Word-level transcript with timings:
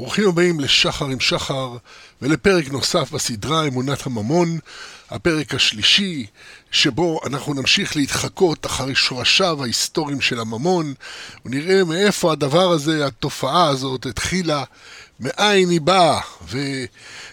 ברוכים 0.00 0.28
הבאים 0.28 0.60
לשחר 0.60 1.04
עם 1.04 1.20
שחר 1.20 1.76
ולפרק 2.22 2.68
נוסף 2.68 3.10
בסדרה 3.10 3.66
אמונת 3.66 4.06
הממון, 4.06 4.58
הפרק 5.10 5.54
השלישי 5.54 6.26
שבו 6.70 7.20
אנחנו 7.26 7.54
נמשיך 7.54 7.96
להתחקות 7.96 8.66
אחרי 8.66 8.94
שורשיו 8.94 9.62
ההיסטוריים 9.62 10.20
של 10.20 10.40
הממון 10.40 10.94
ונראה 11.44 11.84
מאיפה 11.84 12.32
הדבר 12.32 12.70
הזה, 12.70 13.06
התופעה 13.06 13.68
הזאת 13.68 14.06
התחילה, 14.06 14.64
מאין 15.20 15.70
היא 15.70 15.80
באה 15.80 16.20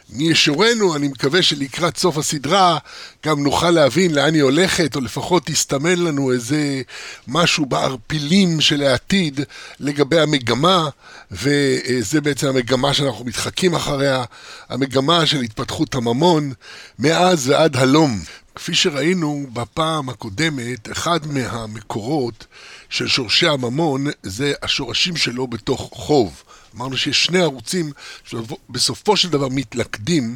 ומישורנו, 0.09 0.95
אני 0.95 1.07
מקווה 1.07 1.41
שלקראת 1.41 1.97
סוף 1.97 2.17
הסדרה 2.17 2.77
גם 3.25 3.43
נוכל 3.43 3.69
להבין 3.69 4.15
לאן 4.15 4.33
היא 4.33 4.43
הולכת 4.43 4.95
או 4.95 5.01
לפחות 5.01 5.45
תסתמן 5.45 5.99
לנו 5.99 6.31
איזה 6.31 6.81
משהו 7.27 7.65
בערפילים 7.65 8.61
של 8.61 8.83
העתיד 8.83 9.39
לגבי 9.79 10.19
המגמה 10.19 10.89
וזה 11.31 12.21
בעצם 12.21 12.47
המגמה 12.47 12.93
שאנחנו 12.93 13.25
מתחקים 13.25 13.75
אחריה, 13.75 14.23
המגמה 14.69 15.25
של 15.25 15.41
התפתחות 15.41 15.95
הממון 15.95 16.53
מאז 16.99 17.49
ועד 17.49 17.66
הלום. 17.75 18.19
כפי 18.55 18.75
שראינו 18.75 19.47
בפעם 19.53 20.09
הקודמת, 20.09 20.91
אחד 20.91 21.19
מהמקורות 21.27 22.45
של 22.89 23.07
שורשי 23.07 23.47
הממון 23.47 24.05
זה 24.23 24.53
השורשים 24.61 25.15
שלו 25.15 25.47
בתוך 25.47 25.89
חוב. 25.93 26.43
אמרנו 26.75 26.97
שיש 26.97 27.25
שני 27.25 27.39
ערוצים 27.39 27.91
שבסופו 28.23 29.17
של 29.17 29.29
דבר 29.29 29.47
מתלכדים, 29.51 30.35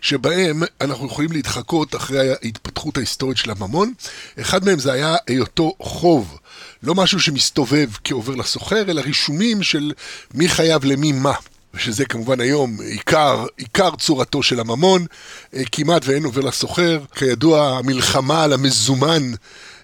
שבהם 0.00 0.62
אנחנו 0.80 1.06
יכולים 1.06 1.32
להתחקות 1.32 1.94
אחרי 1.94 2.30
ההתפתחות 2.30 2.96
ההיסטורית 2.96 3.36
של 3.38 3.50
הממון. 3.50 3.92
אחד 4.40 4.64
מהם 4.64 4.78
זה 4.78 4.92
היה 4.92 5.16
היותו 5.26 5.74
חוב, 5.80 6.38
לא 6.82 6.94
משהו 6.94 7.20
שמסתובב 7.20 7.88
כעובר 8.04 8.34
לסוחר, 8.34 8.90
אלא 8.90 9.00
רישומים 9.00 9.62
של 9.62 9.92
מי 10.34 10.48
חייב 10.48 10.84
למי 10.84 11.12
מה. 11.12 11.34
ושזה 11.74 12.04
כמובן 12.04 12.40
היום 12.40 12.76
עיקר, 12.80 13.46
עיקר 13.56 13.90
צורתו 13.98 14.42
של 14.42 14.60
הממון, 14.60 15.06
אה, 15.54 15.62
כמעט 15.72 16.02
ואין 16.04 16.24
עובר 16.24 16.40
לסוחר. 16.40 17.00
כידוע, 17.14 17.78
המלחמה 17.78 18.44
על 18.44 18.52
המזומן 18.52 19.32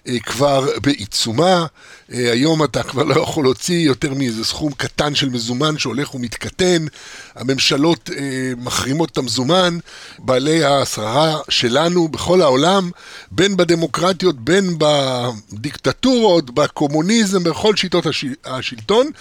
אה, 0.07 0.19
כבר 0.19 0.69
בעיצומה. 0.81 1.65
אה, 2.13 2.31
היום 2.31 2.63
אתה 2.63 2.83
כבר 2.83 3.03
לא 3.03 3.21
יכול 3.21 3.43
להוציא 3.43 3.85
יותר 3.85 4.13
מאיזה 4.13 4.45
סכום 4.45 4.71
קטן 4.71 5.15
של 5.15 5.29
מזומן 5.29 5.77
שהולך 5.77 6.15
ומתקטן. 6.15 6.85
הממשלות 7.35 8.09
מחרימות 8.57 9.11
את 9.11 9.17
המזומן. 9.17 9.77
בעלי 10.19 10.65
השררה 10.65 11.37
שלנו 11.49 12.07
בכל 12.07 12.41
העולם, 12.41 12.91
בין 13.31 13.57
בדמוקרטיות, 13.57 14.39
בין 14.39 14.77
בדיקטטורות, 15.51 16.51
בקומוניזם, 16.51 17.43
בכל 17.43 17.75
שיטות 17.75 18.05
השלטון. 18.45 19.11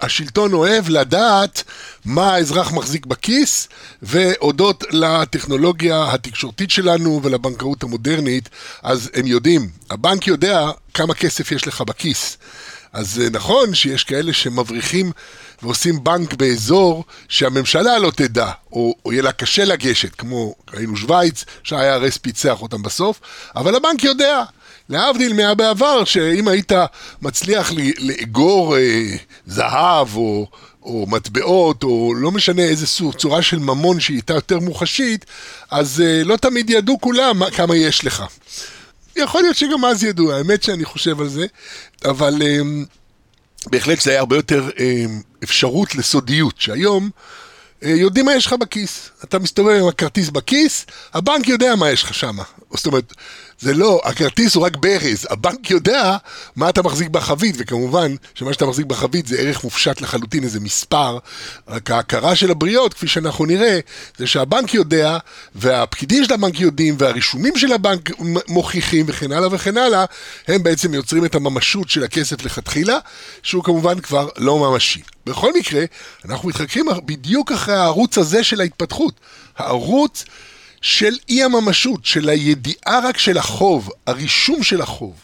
השלטון 0.00 0.52
אוהב 0.52 0.88
לדעת 0.88 1.62
מה 2.04 2.34
האזרח 2.34 2.72
מחזיק 2.72 3.06
בכיס, 3.06 3.68
והודות 4.02 4.84
לטכנולוגיה 4.90 6.12
התקשורתית 6.12 6.70
שלנו 6.70 7.20
ולבנקאות 7.22 7.82
המודרנית, 7.82 8.48
אז 8.82 9.10
הם 9.14 9.26
יודעים, 9.26 9.68
הבנק 9.90 10.26
יודע 10.26 10.70
כמה 10.94 11.14
כסף 11.14 11.52
יש 11.52 11.66
לך 11.66 11.80
בכיס. 11.80 12.38
אז 12.92 13.22
נכון 13.32 13.74
שיש 13.74 14.04
כאלה 14.04 14.32
שמבריחים 14.32 15.12
ועושים 15.62 16.04
בנק 16.04 16.34
באזור 16.34 17.04
שהממשלה 17.28 17.98
לא 17.98 18.10
תדע, 18.10 18.50
או, 18.72 18.94
או 19.04 19.12
יהיה 19.12 19.22
לה 19.22 19.32
קשה 19.32 19.64
לגשת, 19.64 20.14
כמו 20.14 20.54
ראינו 20.74 20.96
שווייץ, 20.96 21.44
שה-IRS 21.62 22.18
פיצח 22.22 22.62
אותם 22.62 22.82
בסוף, 22.82 23.20
אבל 23.56 23.74
הבנק 23.74 24.04
יודע. 24.04 24.42
להבדיל 24.92 25.32
מהבעבר, 25.32 26.04
שאם 26.04 26.48
היית 26.48 26.72
מצליח 27.22 27.72
לאגור 27.98 28.76
אה, 28.76 29.16
זהב 29.46 30.16
או, 30.16 30.46
או 30.82 31.06
מטבעות, 31.08 31.82
או 31.82 32.14
לא 32.14 32.30
משנה 32.30 32.62
איזה 32.62 32.86
סוג, 32.86 33.14
צורה 33.14 33.42
של 33.42 33.58
ממון 33.58 34.00
שהיא 34.00 34.16
הייתה 34.16 34.34
יותר 34.34 34.58
מוחשית, 34.58 35.24
אז 35.70 36.02
אה, 36.06 36.24
לא 36.24 36.36
תמיד 36.36 36.70
ידעו 36.70 37.00
כולם 37.00 37.50
כמה 37.50 37.76
יש 37.76 38.04
לך. 38.04 38.24
יכול 39.16 39.42
להיות 39.42 39.56
שגם 39.56 39.84
אז 39.84 40.04
ידעו, 40.04 40.32
האמת 40.32 40.62
שאני 40.62 40.84
חושב 40.84 41.20
על 41.20 41.28
זה, 41.28 41.46
אבל 42.04 42.42
אה, 42.42 42.58
בהחלט 43.66 44.00
זה 44.00 44.10
היה 44.10 44.20
הרבה 44.20 44.36
יותר 44.36 44.70
אה, 44.78 45.04
אפשרות 45.44 45.94
לסודיות, 45.94 46.54
שהיום... 46.58 47.10
אה, 47.84 47.90
יודעים 47.90 48.26
מה 48.26 48.34
יש 48.34 48.46
לך 48.46 48.52
בכיס. 48.52 49.10
אתה 49.24 49.38
מסתובב 49.38 49.80
עם 49.80 49.88
הכרטיס 49.88 50.30
בכיס, 50.30 50.86
הבנק 51.14 51.48
יודע 51.48 51.74
מה 51.74 51.90
יש 51.90 52.02
לך 52.02 52.14
שם. 52.14 52.36
זאת 52.74 52.86
אומרת, 52.86 53.12
זה 53.62 53.74
לא, 53.74 54.00
הכרטיס 54.04 54.54
הוא 54.54 54.64
רק 54.66 54.76
ברז, 54.76 55.26
הבנק 55.30 55.70
יודע 55.70 56.16
מה 56.56 56.68
אתה 56.68 56.82
מחזיק 56.82 57.08
בחבית, 57.08 57.54
וכמובן 57.58 58.14
שמה 58.34 58.52
שאתה 58.52 58.66
מחזיק 58.66 58.86
בחבית 58.86 59.26
זה 59.26 59.36
ערך 59.38 59.64
מופשט 59.64 60.00
לחלוטין, 60.00 60.44
איזה 60.44 60.60
מספר, 60.60 61.18
רק 61.68 61.90
ההכרה 61.90 62.36
של 62.36 62.50
הבריות, 62.50 62.94
כפי 62.94 63.08
שאנחנו 63.08 63.46
נראה, 63.46 63.78
זה 64.18 64.26
שהבנק 64.26 64.74
יודע, 64.74 65.18
והפקידים 65.54 66.24
של 66.24 66.32
הבנק 66.32 66.60
יודעים, 66.60 66.94
והרישומים 66.98 67.56
של 67.56 67.72
הבנק 67.72 68.10
מוכיחים, 68.48 69.06
וכן 69.08 69.32
הלאה 69.32 69.48
וכן 69.52 69.76
הלאה, 69.76 70.04
הם 70.48 70.62
בעצם 70.62 70.94
יוצרים 70.94 71.24
את 71.24 71.34
הממשות 71.34 71.90
של 71.90 72.04
הכסף 72.04 72.44
לכתחילה, 72.44 72.98
שהוא 73.42 73.64
כמובן 73.64 74.00
כבר 74.00 74.28
לא 74.36 74.58
ממשי. 74.58 75.02
בכל 75.26 75.52
מקרה, 75.58 75.84
אנחנו 76.24 76.48
מתחככים 76.48 76.86
בדיוק 77.04 77.52
אחרי 77.52 77.74
הערוץ 77.74 78.18
הזה 78.18 78.44
של 78.44 78.60
ההתפתחות. 78.60 79.14
הערוץ 79.56 80.24
של 80.82 81.16
אי 81.28 81.42
הממשות, 81.42 82.04
של 82.04 82.28
הידיעה 82.28 83.00
רק 83.04 83.18
של 83.18 83.38
החוב, 83.38 83.90
הרישום 84.06 84.62
של 84.62 84.80
החוב. 84.80 85.14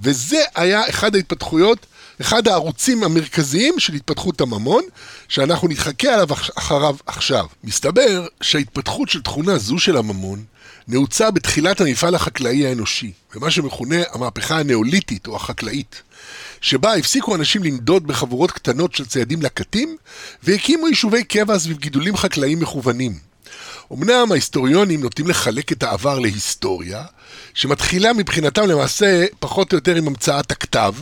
וזה 0.00 0.42
היה 0.54 0.88
אחד 0.88 1.14
ההתפתחויות, 1.14 1.86
אחד 2.20 2.48
הערוצים 2.48 3.04
המרכזיים 3.04 3.78
של 3.78 3.94
התפתחות 3.94 4.40
הממון, 4.40 4.82
שאנחנו 5.28 5.68
נתחכה 5.68 6.14
עליו 6.14 6.28
אחריו 6.32 6.96
עכשיו. 7.06 7.46
מסתבר 7.64 8.26
שההתפתחות 8.40 9.08
של 9.08 9.22
תכונה 9.22 9.58
זו 9.58 9.78
של 9.78 9.96
הממון 9.96 10.44
נעוצה 10.88 11.30
בתחילת 11.30 11.80
המפעל 11.80 12.14
החקלאי 12.14 12.66
האנושי, 12.66 13.12
במה 13.34 13.50
שמכונה 13.50 13.96
המהפכה 14.12 14.58
הנאוליתית 14.58 15.26
או 15.26 15.36
החקלאית. 15.36 16.02
שבה 16.60 16.94
הפסיקו 16.94 17.34
אנשים 17.34 17.64
לנדוד 17.64 18.06
בחבורות 18.06 18.50
קטנות 18.50 18.94
של 18.94 19.06
ציידים 19.06 19.42
לקטים, 19.42 19.96
והקימו 20.42 20.88
יישובי 20.88 21.24
קבע 21.24 21.58
סביב 21.58 21.78
גידולים 21.78 22.16
חקלאיים 22.16 22.60
מכוונים. 22.60 23.27
אמנם 23.92 24.32
ההיסטוריונים 24.32 25.00
נוטים 25.00 25.28
לחלק 25.28 25.72
את 25.72 25.82
העבר 25.82 26.18
להיסטוריה, 26.18 27.04
שמתחילה 27.54 28.12
מבחינתם 28.12 28.62
למעשה 28.62 29.24
פחות 29.40 29.72
או 29.72 29.76
יותר 29.76 29.94
עם 29.94 30.06
המצאת 30.06 30.50
הכתב, 30.50 30.94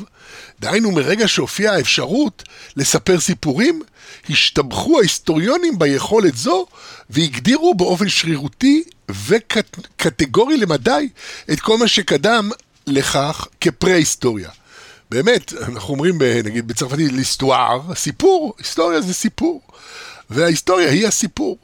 דהיינו 0.60 0.92
מרגע 0.92 1.28
שהופיעה 1.28 1.74
האפשרות 1.74 2.42
לספר 2.76 3.20
סיפורים, 3.20 3.82
השתבחו 4.30 4.98
ההיסטוריונים 4.98 5.78
ביכולת 5.78 6.36
זו 6.36 6.66
והגדירו 7.10 7.74
באופן 7.74 8.08
שרירותי 8.08 8.84
וקטגורי 9.26 10.56
למדי 10.56 11.08
את 11.52 11.60
כל 11.60 11.78
מה 11.78 11.88
שקדם 11.88 12.50
לכך 12.86 13.46
כפרה-היסטוריה. 13.60 14.50
באמת, 15.10 15.52
אנחנו 15.52 15.94
אומרים, 15.94 16.18
נגיד 16.44 16.68
בצרפתית, 16.68 17.12
ליסטואר, 17.12 17.80
סיפור, 17.94 18.54
היסטוריה 18.58 19.00
זה 19.00 19.14
סיפור. 19.14 19.62
וההיסטוריה 20.30 20.90
היא 20.90 21.06
הסיפור. 21.06 21.58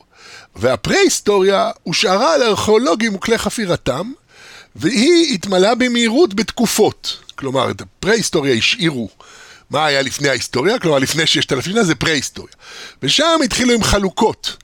והפרה-היסטוריה 0.56 1.70
הושארה 1.82 2.34
על 2.34 2.42
ארכיאולוגים 2.42 3.14
וכלי 3.14 3.38
חפירתם, 3.38 4.12
והיא 4.76 5.34
התמלאה 5.34 5.74
במהירות 5.74 6.34
בתקופות. 6.34 7.18
כלומר, 7.34 7.70
את 7.70 7.80
הפרה-היסטוריה 7.80 8.54
השאירו 8.54 9.08
מה 9.70 9.86
היה 9.86 10.02
לפני 10.02 10.28
ההיסטוריה, 10.28 10.78
כלומר 10.78 10.98
לפני 10.98 11.26
ששת 11.26 11.52
אלפים 11.52 11.82
זה 11.82 11.94
פרה-היסטוריה. 11.94 12.54
ושם 13.02 13.40
התחילו 13.44 13.72
עם 13.72 13.82
חלוקות. 13.82 14.56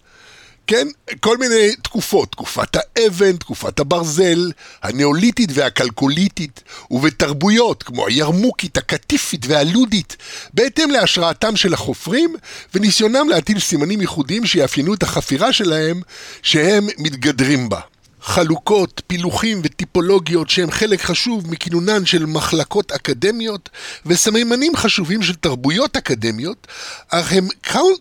כן? 0.68 0.88
כל 1.20 1.36
מיני 1.38 1.76
תקופות, 1.82 2.32
תקופת 2.32 2.76
האבן, 2.76 3.36
תקופת 3.36 3.80
הברזל, 3.80 4.52
הנאוליתית 4.82 5.50
והכלכוליתית, 5.54 6.62
ובתרבויות 6.90 7.82
כמו 7.82 8.06
הירמוקית, 8.06 8.76
הקטיפית 8.76 9.46
והלודית, 9.48 10.16
בהתאם 10.54 10.90
להשראתם 10.90 11.56
של 11.56 11.74
החופרים 11.74 12.36
וניסיונם 12.74 13.28
להטיל 13.28 13.60
סימנים 13.60 14.00
ייחודיים 14.00 14.46
שיאפיינו 14.46 14.94
את 14.94 15.02
החפירה 15.02 15.52
שלהם 15.52 16.00
שהם 16.42 16.86
מתגדרים 16.98 17.68
בה. 17.68 17.80
חלוקות, 18.28 19.02
פילוחים 19.06 19.60
וטיפולוגיות 19.64 20.50
שהם 20.50 20.70
חלק 20.70 21.00
חשוב 21.00 21.50
מכינונן 21.50 22.06
של 22.06 22.26
מחלקות 22.26 22.92
אקדמיות 22.92 23.70
וסממנים 24.06 24.76
חשובים 24.76 25.22
של 25.22 25.34
תרבויות 25.34 25.96
אקדמיות, 25.96 26.66
אך 27.08 27.32
הם 27.32 27.48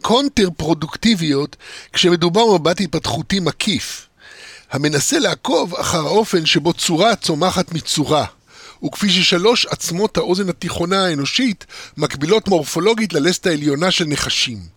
קונטר 0.02 0.50
פרודוקטיביות 0.58 1.56
כשמדובר 1.94 2.46
במבט 2.46 2.82
התפתחותי 2.82 3.40
מקיף, 3.40 4.08
המנסה 4.72 5.20
לעקוב 5.20 5.76
אחר 5.76 6.08
האופן 6.08 6.46
שבו 6.46 6.74
צורה 6.74 7.16
צומחת 7.16 7.72
מצורה. 7.72 8.26
וכפי 8.86 9.10
ששלוש 9.10 9.66
עצמות 9.66 10.18
האוזן 10.18 10.50
התיכונה 10.50 11.06
האנושית 11.06 11.66
מקבילות 11.98 12.48
מורפולוגית 12.48 13.14
ללסת 13.14 13.48
העליונה 13.48 13.92
של 13.92 14.06
נחשים. 14.06 14.77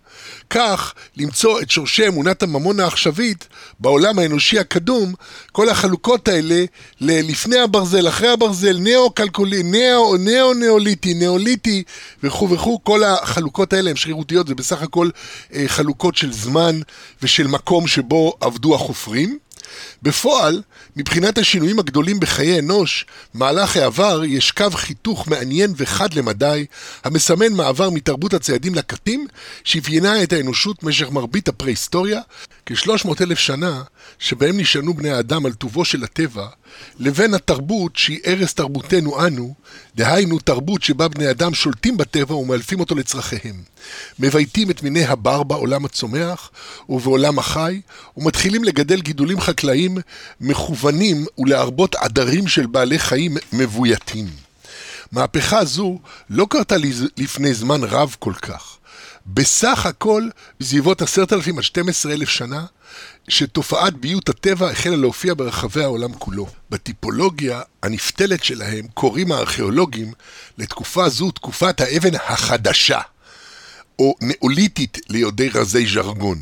כך, 0.50 0.94
למצוא 1.16 1.60
את 1.60 1.70
שורשי 1.70 2.08
אמונת 2.08 2.42
הממון 2.42 2.80
העכשווית 2.80 3.48
בעולם 3.80 4.18
האנושי 4.18 4.58
הקדום, 4.58 5.14
כל 5.52 5.68
החלוקות 5.68 6.28
האלה 6.28 6.64
ללפני 7.00 7.58
הברזל, 7.58 8.08
אחרי 8.08 8.28
הברזל, 8.28 8.78
נאו-כלכולי, 8.78 9.62
נאו-נאוליטי, 10.18 11.14
נאוליטי 11.14 11.82
וכו' 12.22 12.50
וכו', 12.50 12.84
כל 12.84 13.04
החלוקות 13.04 13.72
האלה 13.72 13.90
הן 13.90 13.96
שרירותיות, 13.96 14.46
זה 14.48 14.54
בסך 14.54 14.82
הכל 14.82 15.10
אה, 15.54 15.64
חלוקות 15.66 16.16
של 16.16 16.32
זמן 16.32 16.80
ושל 17.22 17.46
מקום 17.46 17.86
שבו 17.86 18.36
עבדו 18.40 18.74
החופרים. 18.74 19.38
בפועל, 20.02 20.62
מבחינת 20.96 21.38
השינויים 21.38 21.78
הגדולים 21.78 22.20
בחיי 22.20 22.58
אנוש, 22.58 23.06
מהלך 23.34 23.76
העבר 23.76 24.22
יש 24.24 24.50
קו 24.50 24.70
חיתוך 24.70 25.28
מעניין 25.28 25.72
וחד 25.76 26.14
למדי, 26.14 26.66
המסמן 27.04 27.52
מעבר 27.52 27.90
מתרבות 27.90 28.34
הציידים 28.34 28.74
לקטים, 28.74 29.26
שאפיינה 29.64 30.22
את 30.22 30.32
האנושות 30.32 30.84
במשך 30.84 31.10
מרבית 31.10 31.48
הפרה-היסטוריה, 31.48 32.20
כשלוש 32.74 33.04
מאות 33.04 33.22
אלף 33.22 33.38
שנה, 33.38 33.82
שבהם 34.18 34.60
נשענו 34.60 34.94
בני 34.94 35.10
האדם 35.10 35.46
על 35.46 35.52
טובו 35.52 35.84
של 35.84 36.04
הטבע, 36.04 36.46
לבין 36.98 37.34
התרבות 37.34 37.96
שהיא 37.96 38.18
ערש 38.24 38.52
תרבותנו 38.52 39.26
אנו, 39.26 39.54
דהיינו 39.96 40.38
תרבות 40.38 40.82
שבה 40.82 41.08
בני 41.08 41.30
אדם 41.30 41.54
שולטים 41.54 41.96
בטבע 41.96 42.34
ומאלפים 42.34 42.80
אותו 42.80 42.94
לצרכיהם. 42.94 43.62
מבייתים 44.18 44.70
את 44.70 44.82
מיני 44.82 45.04
הבר 45.04 45.42
בעולם 45.42 45.84
הצומח 45.84 46.50
ובעולם 46.88 47.38
החי, 47.38 47.80
ומתחילים 48.16 48.64
לגדל 48.64 49.00
גידולים 49.00 49.40
חקלאיים 49.40 49.98
מכוונים 50.40 51.26
ולהרבות 51.38 51.94
עדרים 51.94 52.48
של 52.48 52.66
בעלי 52.66 52.98
חיים 52.98 53.36
מבויתים. 53.52 54.26
מהפכה 55.12 55.64
זו 55.64 55.98
לא 56.30 56.46
קרתה 56.50 56.76
לפני 57.16 57.54
זמן 57.54 57.84
רב 57.84 58.16
כל 58.18 58.34
כך. 58.34 58.79
בסך 59.26 59.86
הכל, 59.86 60.28
בסביבות 60.60 61.02
עשרת 61.02 61.32
אלפים 61.32 61.58
עד 61.58 61.64
שתים 61.64 61.88
עשרה 61.88 62.12
אלף 62.12 62.28
שנה, 62.28 62.66
שתופעת 63.28 63.94
ביות 63.94 64.28
הטבע 64.28 64.70
החלה 64.70 64.96
להופיע 64.96 65.34
ברחבי 65.34 65.82
העולם 65.82 66.12
כולו. 66.12 66.46
בטיפולוגיה 66.70 67.62
הנפתלת 67.82 68.44
שלהם 68.44 68.86
קוראים 68.94 69.32
הארכיאולוגים 69.32 70.12
לתקופה 70.58 71.08
זו 71.08 71.30
תקופת 71.30 71.80
האבן 71.80 72.14
החדשה, 72.14 73.00
או 73.98 74.14
נאוליתית 74.20 74.98
ליודעי 75.08 75.48
רזי 75.48 75.86
ז'רגון. 75.86 76.38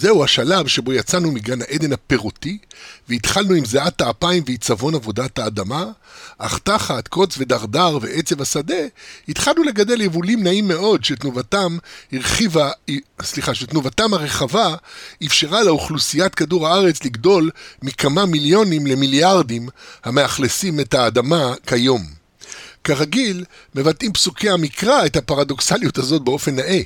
זהו 0.00 0.24
השלב 0.24 0.66
שבו 0.66 0.92
יצאנו 0.92 1.32
מגן 1.32 1.62
העדן 1.62 1.92
הפירותי, 1.92 2.58
והתחלנו 3.08 3.54
עם 3.54 3.64
זיעת 3.64 4.00
האפיים 4.00 4.42
ועיצבון 4.46 4.94
עבודת 4.94 5.38
האדמה, 5.38 5.84
אך 6.38 6.58
תחת 6.58 7.08
קוץ 7.08 7.34
ודרדר 7.38 7.98
ועצב 8.02 8.42
השדה, 8.42 8.74
התחלנו 9.28 9.62
לגדל 9.62 10.00
יבולים 10.00 10.42
נעים 10.42 10.68
מאוד, 10.68 11.04
שתנובתם 11.04 11.78
הרחיבה, 12.12 12.70
סליחה, 13.22 13.54
שתנובתם 13.54 14.14
הרחבה 14.14 14.74
אפשרה 15.26 15.62
לאוכלוסיית 15.62 16.34
כדור 16.34 16.68
הארץ 16.68 17.04
לגדול 17.04 17.50
מכמה 17.82 18.26
מיליונים 18.26 18.86
למיליארדים 18.86 19.68
המאכלסים 20.04 20.80
את 20.80 20.94
האדמה 20.94 21.54
כיום. 21.66 22.17
כרגיל, 22.88 23.44
מבטאים 23.74 24.12
פסוקי 24.12 24.50
המקרא 24.50 25.06
את 25.06 25.16
הפרדוקסליות 25.16 25.98
הזאת 25.98 26.22
באופן 26.22 26.56
נאה. 26.56 26.80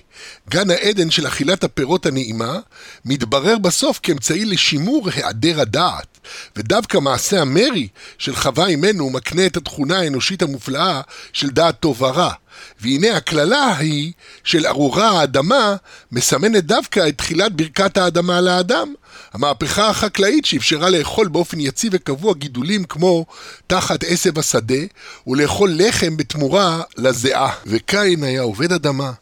גן 0.50 0.70
העדן 0.70 1.10
של 1.10 1.26
אכילת 1.26 1.64
הפירות 1.64 2.06
הנעימה 2.06 2.58
מתברר 3.04 3.58
בסוף 3.58 4.00
כאמצעי 4.02 4.44
לשימור 4.44 5.08
היעדר 5.14 5.60
הדעת, 5.60 6.19
ודווקא 6.56 6.99
מעשה 6.99 7.40
המרי 7.40 7.88
של 8.19 8.37
חווה 8.37 8.66
אימנו 8.66 9.10
מקנה 9.10 9.46
את 9.46 9.56
התכונה 9.56 9.99
האנושית 9.99 10.43
המופלאה 10.43 11.00
של 11.32 11.50
דעת 11.50 11.81
טוב 11.81 12.02
ורע. 12.02 12.32
והנה 12.81 13.16
הקללה 13.16 13.58
ההיא 13.58 14.12
של 14.44 14.66
ארורה 14.66 15.08
האדמה 15.08 15.76
מסמנת 16.12 16.64
דווקא 16.64 17.08
את 17.08 17.19
תחילת 17.19 17.52
ברכת 17.52 17.96
האדמה 17.96 18.40
לאדם. 18.40 18.94
המהפכה 19.32 19.88
החקלאית 19.88 20.44
שאפשרה 20.44 20.90
לאכול 20.90 21.28
באופן 21.28 21.60
יציב 21.60 21.92
וקבוע 21.94 22.34
גידולים 22.34 22.84
כמו 22.84 23.26
תחת 23.66 24.04
עשב 24.04 24.38
השדה 24.38 24.84
ולאכול 25.26 25.70
לחם 25.74 26.16
בתמורה 26.16 26.82
לזיעה. 26.96 27.52
וקין 27.66 28.24
היה 28.24 28.42
עובד 28.42 28.72
אדמה 28.72 29.12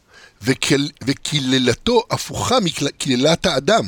וקללתו 1.03 2.03
הפוכה 2.11 2.61
מקללת 2.61 3.47
האדם. 3.47 3.85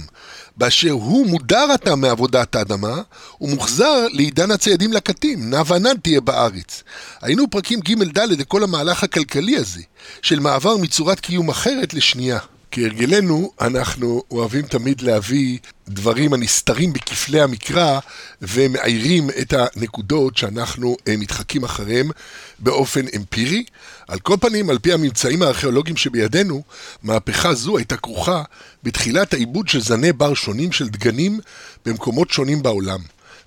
באשר 0.57 0.91
הוא 0.91 1.27
מודר 1.27 1.67
עתה 1.75 1.97
מעבודת 1.97 2.57
האדמה, 2.57 3.03
ומוחזר 3.41 4.07
לעידן 4.13 4.51
הציידים 4.51 4.93
לקטים, 4.93 5.51
נע 5.51 5.63
ונד 5.67 5.99
תהיה 6.03 6.21
בארץ. 6.21 6.83
היינו 7.23 7.51
פרקים 7.51 7.81
ג' 7.81 8.19
ד' 8.19 8.19
לכל 8.19 8.63
המהלך 8.63 9.05
הכלכלי 9.05 9.57
הזה, 9.57 9.81
של 10.23 10.41
מעבר 10.41 10.77
מצורת 10.77 11.21
קיום 11.21 11.51
אחרת 11.51 11.95
לשנייה. 11.95 12.39
כהרגלנו, 12.73 13.53
אנחנו 13.61 14.23
אוהבים 14.31 14.63
תמיד 14.63 15.01
להביא 15.01 15.59
דברים 15.89 16.33
הנסתרים 16.33 16.93
בכפלי 16.93 17.41
המקרא 17.41 17.99
ומאיירים 18.43 19.31
את 19.31 19.55
הנקודות 19.57 20.37
שאנחנו 20.37 20.97
אה, 21.09 21.17
מתחקים 21.17 21.65
אחריהם 21.65 22.11
באופן 22.59 23.05
אמפירי. 23.17 23.65
על 24.09 24.19
כל 24.19 24.37
פנים, 24.41 24.71
על 24.71 24.79
פי 24.79 24.93
הממצאים 24.93 25.43
הארכיאולוגיים 25.43 25.97
שבידינו, 25.97 26.63
מהפכה 27.03 27.55
זו 27.55 27.77
הייתה 27.77 27.97
כרוכה 27.97 28.43
בתחילת 28.83 29.35
העיבוד 29.35 29.69
של 29.69 29.81
זני 29.81 30.13
בר 30.13 30.35
שונים 30.35 30.73
של 30.73 30.89
דגנים 30.89 31.41
במקומות 31.87 32.31
שונים 32.31 32.63
בעולם. 32.63 33.01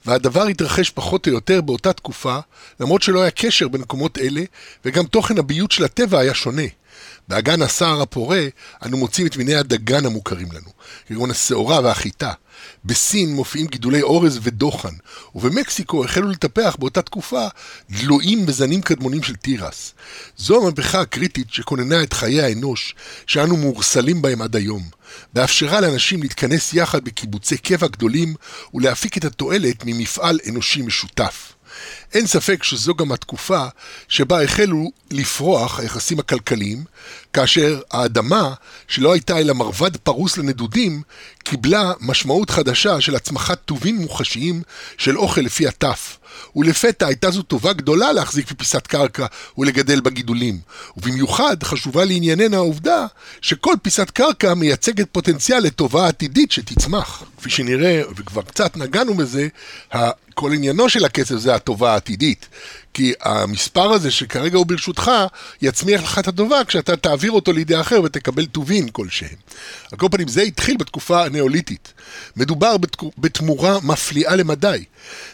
והדבר 0.06 0.44
התרחש 0.44 0.90
פחות 0.90 1.28
או 1.28 1.32
יותר 1.32 1.62
באותה 1.62 1.94
תקופה, 1.94 2.40
למרות 2.80 3.02
שלא 3.02 3.22
היה 3.22 3.32
קשר 3.32 3.68
בין 3.68 3.82
מקומות 3.82 4.18
אלה, 4.18 4.42
וגם 4.86 5.06
תוכן 5.06 5.38
הביות 5.38 5.72
של 5.72 5.84
הטבע 5.84 6.20
היה 6.20 6.34
שונה. 6.34 6.62
באגן 7.28 7.62
הסער 7.62 8.02
הפורה, 8.02 8.42
אנו 8.86 8.98
מוצאים 8.98 9.28
את 9.28 9.38
מיני 9.38 9.56
הדגן 9.56 10.06
המוכרים 10.06 10.52
לנו, 10.52 10.70
כגון 11.08 11.32
השעורה 11.32 11.80
והחיטה. 11.84 12.34
בסין 12.86 13.36
מופיעים 13.36 13.68
גידולי 13.68 14.02
אורז 14.02 14.40
ודוחן, 14.44 14.94
ובמקסיקו 15.36 16.06
החלו 16.06 16.30
לטפח 16.30 16.76
באותה 16.80 17.02
תקופה 17.02 17.48
דלויים 17.90 18.44
וזנים 18.48 18.82
קדמונים 18.82 19.24
של 19.24 19.36
תירס. 19.36 19.94
זו 20.38 20.62
המהפכה 20.62 21.02
הקריטית 21.02 21.48
שכוננה 21.52 22.04
את 22.04 22.14
חיי 22.14 22.42
האנוש, 22.42 22.96
שאנו 23.28 23.58
מאורסלים 23.58 24.22
בהם 24.22 24.42
עד 24.42 24.56
היום, 24.56 24.84
ואפשרה 25.34 25.82
לאנשים 25.82 26.22
להתכנס 26.22 26.74
יחד 26.74 27.04
בקיבוצי 27.04 27.58
קבע 27.58 27.88
גדולים 27.88 28.36
ולהפיק 28.74 29.18
את 29.18 29.26
התועלת 29.26 29.86
ממפעל 29.86 30.40
אנושי 30.50 30.82
משותף. 30.82 31.55
אין 32.14 32.28
ספק 32.28 32.64
שזו 32.64 32.96
גם 32.96 33.12
התקופה 33.12 33.66
שבה 34.08 34.44
החלו 34.44 34.92
לפרוח 35.12 35.80
היחסים 35.80 36.20
הכלכליים, 36.20 36.84
כאשר 37.34 37.82
האדמה, 37.92 38.54
שלא 38.88 39.14
הייתה 39.14 39.40
אלא 39.40 39.54
מרבד 39.54 39.98
פרוס 39.98 40.38
לנדודים, 40.38 41.02
קיבלה 41.44 41.94
משמעות 42.02 42.50
חדשה 42.50 43.02
של 43.02 43.16
הצמחת 43.16 43.60
טובין 43.66 43.98
מוחשיים 43.98 44.62
של 44.98 45.18
אוכל 45.18 45.42
לפי 45.42 45.68
הטף. 45.68 46.18
ולפתע 46.56 47.08
הייתה 47.08 47.32
זו 47.32 47.42
טובה 47.42 47.74
גדולה 47.74 48.14
להחזיק 48.14 48.52
בפיסת 48.52 48.88
קרקע 48.88 49.26
ולגדל 49.58 50.02
בה 50.02 50.10
גידולים. 50.10 50.60
ובמיוחד 50.98 51.64
חשובה 51.64 52.06
לענייננה 52.06 52.58
העובדה 52.58 53.06
שכל 53.42 53.74
פיסת 53.82 54.10
קרקע 54.10 54.54
מייצגת 54.54 55.08
פוטנציאל 55.12 55.60
לטובה 55.60 56.08
עתידית 56.08 56.52
שתצמח. 56.52 57.24
כפי 57.38 57.50
שנראה, 57.50 58.02
וכבר 58.16 58.42
קצת 58.42 58.78
נגענו 58.78 59.14
בזה, 59.14 59.48
כל 60.36 60.54
עניינו 60.54 60.90
של 60.90 61.06
הכסף 61.06 61.36
זה 61.36 61.56
הטובה 61.56 61.94
העתידית. 61.94 62.48
כי 62.94 63.14
המספר 63.22 63.92
הזה 63.92 64.12
שכרגע 64.12 64.58
הוא 64.58 64.66
ברשותך, 64.66 65.12
יצמיח 65.62 66.04
לך 66.04 66.20
את 66.20 66.28
הטובה 66.28 66.64
כשאתה 66.68 66.96
תעביר 66.96 67.32
אותו 67.32 67.52
לידי 67.52 67.80
אחר 67.80 68.02
ותקבל 68.04 68.46
טובין 68.46 68.90
כלשהם. 68.90 69.36
על 69.92 69.98
כל 69.98 70.08
פנים, 70.12 70.28
זה 70.28 70.42
התחיל 70.42 70.78
בתקופה 70.78 71.26
הנאוליתית. 71.26 71.94
מדובר 72.36 72.76
בתמורה 73.18 73.80
מפליאה 73.84 74.36
למדי, 74.36 74.84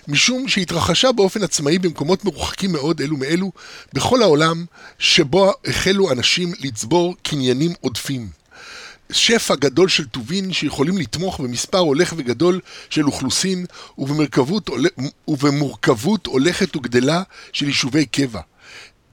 משום 0.08 0.48
שהתרחשה 0.48 1.12
באופן 1.12 1.44
עצמאי 1.44 1.80
במקומות 1.80 2.26
מרוחקים 2.26 2.72
מאוד 2.72 3.02
אלו 3.02 3.18
מאלו 3.18 3.52
בכל 3.94 4.22
העולם, 4.22 4.66
שבו 5.00 5.54
החלו 5.66 6.12
אנשים 6.12 6.54
לצבור 6.60 7.16
קניינים 7.24 7.74
עודפים. 7.82 8.41
שפע 9.12 9.56
גדול 9.56 9.90
של 9.90 10.06
טובין 10.06 10.54
שיכולים 10.54 10.98
לתמוך 10.98 11.40
במספר 11.40 11.78
הולך 11.78 12.14
וגדול 12.18 12.60
של 12.90 13.06
אוכלוסין 13.06 13.66
ובמורכבות 15.28 16.26
הולכת 16.26 16.76
וגדלה 16.76 17.24
של 17.54 17.68
יישובי 17.68 18.06
קבע. 18.06 18.42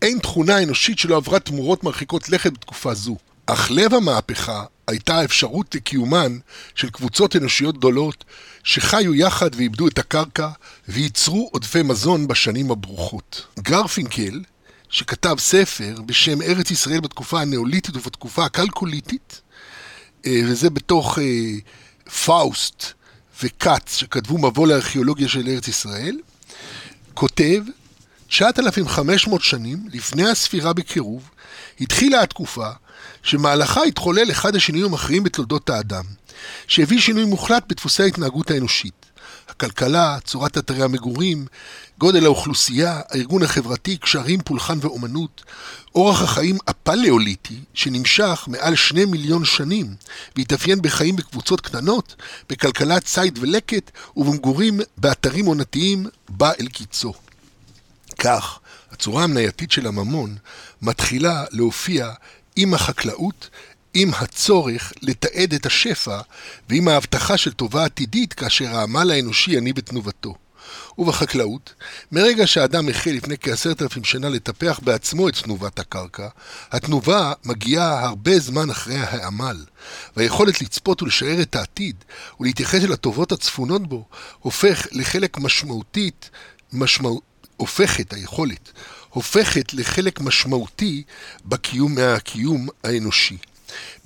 אין 0.02 0.18
תכונה 0.18 0.62
אנושית 0.62 0.98
שלא 0.98 1.16
עברה 1.16 1.38
תמורות 1.38 1.84
מרחיקות 1.84 2.28
לכת 2.28 2.52
בתקופה 2.52 2.94
זו. 2.94 3.16
אך 3.46 3.70
לב 3.70 3.94
המהפכה 3.94 4.64
הייתה 4.88 5.18
האפשרות 5.18 5.74
לקיומן 5.74 6.38
של 6.74 6.90
קבוצות 6.90 7.36
אנושיות 7.36 7.78
גדולות 7.78 8.24
שחיו 8.64 9.14
יחד 9.14 9.50
ועיבדו 9.56 9.88
את 9.88 9.98
הקרקע 9.98 10.48
וייצרו 10.88 11.48
עודפי 11.52 11.82
מזון 11.82 12.28
בשנים 12.28 12.70
הברוכות. 12.70 13.46
גרפינקל, 13.58 14.40
שכתב 14.90 15.36
ספר 15.38 15.94
בשם 16.06 16.42
ארץ 16.42 16.70
ישראל 16.70 17.00
בתקופה 17.00 17.40
הנאוליתית 17.40 17.96
ובתקופה 17.96 18.44
הכלקוליתית, 18.44 19.40
וזה 20.26 20.70
בתוך 20.70 21.18
אה, 21.18 21.24
פאוסט 22.24 22.92
וכץ, 23.42 23.96
שכתבו 23.96 24.38
מבוא 24.38 24.66
לארכיאולוגיה 24.68 25.28
של 25.28 25.48
ארץ 25.48 25.68
ישראל, 25.68 26.16
כותב, 27.14 27.62
9,500 28.28 29.42
שנים 29.42 29.78
לפני 29.92 30.28
הספירה 30.28 30.72
בקירוב, 30.72 31.30
התחילה 31.80 32.22
התקופה 32.22 32.68
שמהלכה 33.22 33.82
התחולל 33.82 34.30
אחד 34.30 34.56
השינויים 34.56 34.86
המכריעים 34.86 35.22
בתולדות 35.22 35.70
האדם, 35.70 36.04
שהביא 36.66 37.00
שינוי 37.00 37.24
מוחלט 37.24 37.64
בדפוסי 37.68 38.02
ההתנהגות 38.02 38.50
האנושית. 38.50 39.06
הכלכלה, 39.58 40.18
צורת 40.24 40.58
אתרי 40.58 40.82
המגורים, 40.82 41.46
גודל 41.98 42.24
האוכלוסייה, 42.24 43.00
הארגון 43.08 43.42
החברתי, 43.42 43.96
קשרים, 43.96 44.40
פולחן 44.40 44.78
ואומנות, 44.80 45.44
אורח 45.94 46.22
החיים 46.22 46.58
הפלאוליטי, 46.66 47.60
שנמשך 47.74 48.44
מעל 48.46 48.74
שני 48.74 49.04
מיליון 49.04 49.44
שנים, 49.44 49.94
והתאפיין 50.36 50.82
בחיים 50.82 51.16
בקבוצות 51.16 51.60
קטנות, 51.60 52.16
בכלכלת 52.48 53.04
ציד 53.04 53.38
ולקט, 53.38 53.90
ובמגורים 54.16 54.80
באתרים 54.96 55.46
עונתיים, 55.46 56.06
בא 56.28 56.52
אל 56.60 56.68
קיצו. 56.68 57.12
כך, 58.18 58.58
הצורה 58.92 59.24
המנייתית 59.24 59.72
של 59.72 59.86
הממון 59.86 60.36
מתחילה 60.82 61.44
להופיע 61.50 62.10
עם 62.56 62.74
החקלאות, 62.74 63.50
עם 64.00 64.10
הצורך 64.14 64.92
לתעד 65.02 65.54
את 65.54 65.66
השפע 65.66 66.20
ועם 66.68 66.88
ההבטחה 66.88 67.36
של 67.36 67.52
טובה 67.52 67.84
עתידית 67.84 68.32
כאשר 68.32 68.76
העמל 68.76 69.10
האנושי 69.10 69.50
יניב 69.50 69.78
את 69.78 69.86
תנובתו. 69.86 70.34
ובחקלאות, 70.98 71.74
מרגע 72.12 72.46
שהאדם 72.46 72.88
החל 72.88 73.10
לפני 73.10 73.36
כעשרת 73.40 73.82
אלפים 73.82 74.04
שנה 74.04 74.28
לטפח 74.28 74.80
בעצמו 74.82 75.28
את 75.28 75.34
תנובת 75.34 75.78
הקרקע, 75.78 76.28
התנובה 76.70 77.32
מגיעה 77.44 78.04
הרבה 78.04 78.38
זמן 78.38 78.70
אחרי 78.70 78.98
העמל, 78.98 79.64
והיכולת 80.16 80.60
לצפות 80.60 81.02
ולשער 81.02 81.42
את 81.42 81.56
העתיד 81.56 81.96
ולהתייחס 82.40 82.84
אל 82.84 82.92
הטובות 82.92 83.32
הצפונות 83.32 83.88
בו, 83.88 84.04
הופך 84.38 84.86
לחלק 84.92 85.38
משמעותית, 85.38 86.30
משמעות, 86.72 87.22
הופכת 87.56 88.12
היכולת, 88.12 88.72
הופכת 89.10 89.74
לחלק 89.74 90.20
משמעותי 90.20 91.02
בקיום 91.44 91.94
מהקיום 91.94 92.68
האנושי. 92.84 93.36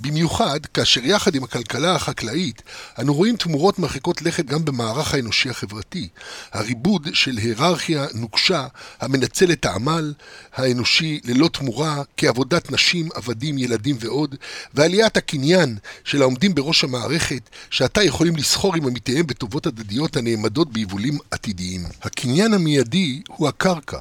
במיוחד 0.01 0.67
כאשר 0.67 1.01
יחד 1.05 1.35
עם 1.35 1.45
הכלכלה 1.45 1.95
החקלאית 1.95 2.63
אנו 2.99 3.15
רואים 3.15 3.37
תמורות 3.37 3.79
מרחיקות 3.79 4.23
לכת 4.23 4.47
גם 4.47 4.65
במערך 4.65 5.15
האנושי 5.15 5.51
החברתי. 5.51 6.09
הריבוד 6.53 7.09
של 7.13 7.37
היררכיה 7.37 8.07
נוקשה 8.15 8.67
המנצל 9.01 9.53
את 9.53 9.65
העמל 9.65 10.13
האנושי 10.55 11.21
ללא 11.25 11.49
תמורה 11.53 12.03
כעבודת 12.17 12.73
נשים, 12.73 13.09
עבדים, 13.15 13.59
ילדים 13.59 13.97
ועוד, 14.01 14.35
ועליית 14.75 15.17
הקניין 15.17 15.79
של 16.05 16.23
העומדים 16.23 16.55
בראש 16.55 16.85
המערכת 16.85 17.51
שעתה 17.71 18.03
יכולים 18.03 18.37
לסחור 18.37 18.77
עם 18.77 18.87
עמיתיהם 18.87 19.27
בטובות 19.27 19.67
הדדיות 19.67 20.17
הנעמדות 20.17 20.73
ביבולים 20.73 21.19
עתידיים. 21.31 21.85
הקניין 22.03 22.55
המיידי 22.55 23.23
הוא 23.29 23.49
הקרקע. 23.49 23.99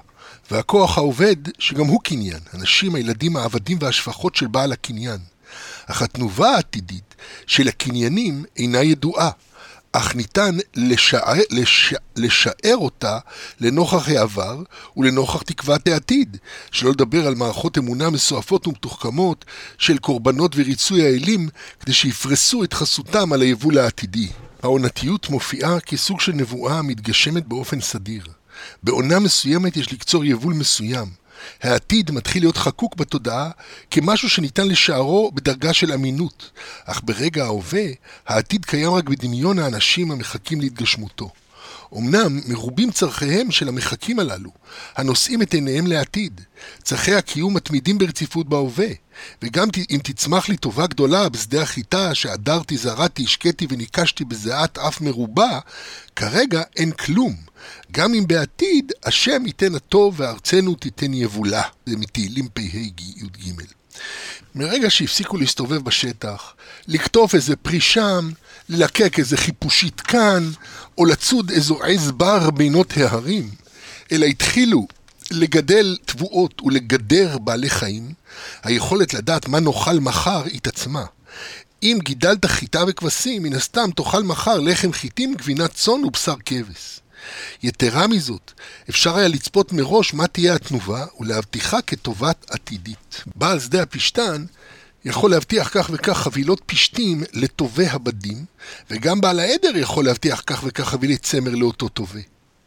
והכוח 0.52 0.98
העובד, 0.98 1.36
שגם 1.60 1.86
הוא 1.86 2.02
קניין, 2.04 2.40
הנשים, 2.54 2.96
הילדים, 2.96 3.38
העבדים 3.38 3.78
והשפחות 3.82 4.36
של 4.36 4.48
בעל 4.48 4.72
הקניין. 4.72 5.18
אך 5.86 6.02
התנובה 6.02 6.50
העתידית 6.50 7.16
של 7.48 7.68
הקניינים 7.68 8.46
אינה 8.58 8.84
ידועה, 8.84 9.30
אך 9.92 10.16
ניתן 10.16 10.58
לשער, 10.76 11.40
לש, 11.52 11.94
לשער 12.16 12.76
אותה 12.76 13.20
לנוכח 13.60 14.10
העבר 14.10 14.64
ולנוכח 14.98 15.42
תקוות 15.42 15.88
העתיד, 15.88 16.38
שלא 16.72 16.92
לדבר 16.92 17.28
על 17.28 17.36
מערכות 17.36 17.78
אמונה 17.78 18.10
מסועפות 18.10 18.68
ומתוחכמות 18.68 19.46
של 19.78 19.98
קורבנות 19.98 20.52
וריצוי 20.56 21.06
האלים 21.06 21.50
כדי 21.80 21.94
שיפרסו 21.94 22.64
את 22.64 22.74
חסותם 22.74 23.34
על 23.34 23.42
היבול 23.42 23.78
העתידי. 23.78 24.28
העונתיות 24.64 25.30
מופיעה 25.30 25.80
כסוג 25.80 26.20
של 26.20 26.32
נבואה 26.32 26.80
המתגשמת 26.80 27.48
באופן 27.48 27.82
סדיר. 27.82 28.24
בעונה 28.84 29.20
מסוימת 29.20 29.78
יש 29.78 29.94
לקצור 29.94 30.26
יבול 30.26 30.54
מסוים. 30.54 31.21
העתיד 31.62 32.12
מתחיל 32.12 32.44
להיות 32.44 32.58
חקוק 32.58 32.96
בתודעה 32.96 33.50
כמשהו 33.92 34.30
שניתן 34.30 34.68
לשערו 34.68 35.32
בדרגה 35.34 35.74
של 35.74 35.92
אמינות, 35.92 36.52
אך 36.86 37.02
ברגע 37.04 37.44
ההווה, 37.44 37.86
העתיד 38.28 38.66
קיים 38.66 38.94
רק 38.94 39.10
בדמיון 39.10 39.60
האנשים 39.60 40.12
המחכים 40.12 40.62
להתגשמותו. 40.62 41.30
אמנם 41.98 42.40
מרובים 42.48 42.92
צורכיהם 42.92 43.52
של 43.52 43.68
המחכים 43.68 44.20
הללו, 44.20 44.52
הנושאים 44.96 45.42
את 45.42 45.54
עיניהם 45.54 45.88
לעתיד. 45.88 46.42
צורכי 46.84 47.16
הקיום 47.16 47.54
מתמידים 47.54 47.98
ברציפות 47.98 48.50
בהווה, 48.50 48.88
וגם 49.42 49.68
אם 49.92 50.00
תצמח 50.04 50.50
לי 50.50 50.58
טובה 50.58 50.88
גדולה 50.88 51.30
בשדה 51.30 51.62
החיטה, 51.62 52.16
שהדרתי, 52.16 52.78
זרעתי, 52.78 53.24
השקיתי 53.24 53.68
וניקשתי 53.70 54.26
בזיעת 54.26 54.78
אף 54.78 55.02
מרובה, 55.02 55.60
כרגע 56.16 56.62
אין 56.76 56.92
כלום. 56.92 57.36
גם 57.92 58.14
אם 58.14 58.28
בעתיד 58.28 58.92
השם 59.04 59.46
ייתן 59.46 59.76
הטוב 59.76 60.20
וארצנו 60.20 60.76
תיתן 60.76 61.14
יבולה. 61.14 61.62
זה 61.86 61.98
מתהילים 61.98 62.48
פ"ה-י"ג. 62.54 63.02
מרגע 64.56 64.90
שהפסיקו 64.90 65.38
להסתובב 65.38 65.84
בשטח, 65.84 66.54
לקטוף 66.88 67.36
איזה 67.36 67.56
פרי 67.56 67.80
שם, 67.80 68.32
ללקק 68.70 69.20
איזה 69.20 69.38
חיפושית 69.38 70.02
כאן, 70.02 70.52
או 70.98 71.06
לצוד 71.06 71.52
איזו 71.52 71.84
עז 71.84 72.12
בר 72.12 72.50
בינות 72.50 72.98
ההרים, 72.98 73.50
אלא 74.12 74.26
התחילו 74.26 74.88
לגדל 75.32 75.98
תבואות 76.06 76.62
ולגדר 76.62 77.38
בעלי 77.38 77.70
חיים, 77.70 78.14
היכולת 78.64 79.14
לדעת 79.14 79.48
מה 79.48 79.60
נאכל 79.60 80.00
מחר 80.00 80.44
התעצמה. 80.54 81.06
אם 81.84 82.00
גידלת 82.04 82.46
חיטה 82.46 82.84
וכבשים, 82.88 83.44
מן 83.44 83.54
הסתם 83.54 83.90
תאכל 83.96 84.24
מחר 84.24 84.60
לחם 84.60 84.92
חיטים, 84.92 85.34
גבינת 85.36 85.74
צאן 85.74 86.06
ובשר 86.06 86.36
כבש. 86.46 87.00
יתרה 87.64 88.08
מזאת, 88.08 88.52
אפשר 88.90 89.18
היה 89.18 89.28
לצפות 89.28 89.74
מראש 89.74 90.14
מה 90.14 90.28
תהיה 90.28 90.56
התנובה 90.56 91.06
ולהבטיחה 91.20 91.82
כטובת 91.82 92.46
עתידית. 92.50 93.24
בעל 93.36 93.60
שדה 93.60 93.84
הפשתן 93.84 94.46
יכול 95.06 95.32
להבטיח 95.32 95.70
כך 95.74 95.90
וכך 95.94 96.18
חבילות 96.18 96.62
פשתים 96.66 97.24
לטובי 97.34 97.88
הבדים, 97.88 98.46
וגם 98.92 99.22
בעל 99.22 99.40
העדר 99.40 99.78
יכול 99.78 100.06
להבטיח 100.06 100.44
כך 100.46 100.64
וכך 100.68 100.84
חבילי 100.84 101.18
צמר 101.18 101.56
לאותו 101.56 101.90
טובה. 101.90 102.20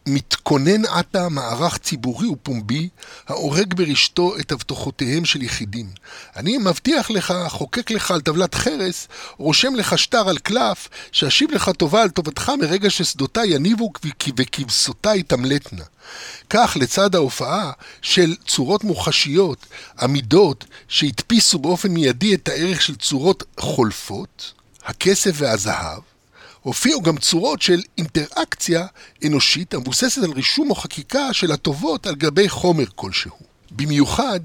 מתכונן 0.07 0.85
עתה 0.85 1.29
מערך 1.29 1.79
ציבורי 1.79 2.27
ופומבי 2.27 2.89
ההורג 3.29 3.75
ברשתו 3.75 4.39
את 4.39 4.53
הבטחותיהם 4.53 5.25
של 5.25 5.43
יחידים. 5.43 5.91
אני 6.37 6.59
מבטיח 6.59 7.11
לך, 7.11 7.35
חוקק 7.49 7.91
לך 7.91 8.11
על 8.11 8.21
טבלת 8.21 8.55
חרס, 8.55 9.09
רושם 9.37 9.75
לך 9.75 9.99
שטר 9.99 10.29
על 10.29 10.39
קלף, 10.39 10.89
שאשיב 11.13 11.51
לך 11.51 11.71
טובה 11.71 12.03
על 12.03 12.11
טובתך 12.11 12.53
מרגע 12.61 12.91
ששדותיי 12.91 13.49
יניבו 13.49 13.93
וכבשותיי 14.37 15.23
תמלטנה. 15.23 15.85
כך 16.51 16.77
לצד 16.81 17.15
ההופעה 17.15 17.73
של 18.03 18.35
צורות 18.47 18.85
מוחשיות, 18.85 19.67
עמידות, 20.01 20.65
שהדפיסו 20.89 21.59
באופן 21.59 21.89
מיידי 21.89 22.35
את 22.35 22.49
הערך 22.49 22.83
של 22.83 22.97
צורות 22.97 23.43
חולפות, 23.61 24.53
הכסף 24.85 25.33
והזהב, 25.35 26.03
הופיעו 26.65 27.03
גם 27.03 27.17
צורות 27.19 27.63
של 27.63 27.83
אינטראקציה 27.99 28.87
אנושית 29.27 29.75
המבוססת 29.75 30.23
על 30.23 30.31
רישום 30.31 30.71
או 30.71 30.75
חקיקה 30.75 31.33
של 31.33 31.53
הטובות 31.53 32.07
על 32.07 32.15
גבי 32.15 32.49
חומר 32.49 32.85
כלשהו. 32.95 33.37
במיוחד 33.71 34.41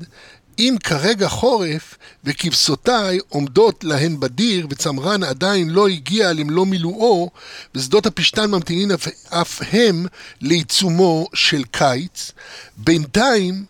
אם 0.59 0.75
כרגע 0.83 1.27
חורף 1.27 1.97
וכבשותיי 2.23 3.19
עומדות 3.29 3.83
להן 3.83 4.19
בדיר 4.19 4.67
וצמרן 4.69 5.23
עדיין 5.23 5.69
לא 5.69 5.88
הגיע 5.88 6.33
למלוא 6.33 6.65
מילואו 6.65 7.29
ושדות 7.75 8.05
הפשתן 8.05 8.51
ממתינים 8.51 8.89
אף, 9.29 9.61
הם 9.71 10.05
לעיצומו 10.41 11.27
של 11.33 11.63
קיץ, 11.63 12.31
בינתיים 12.77 13.65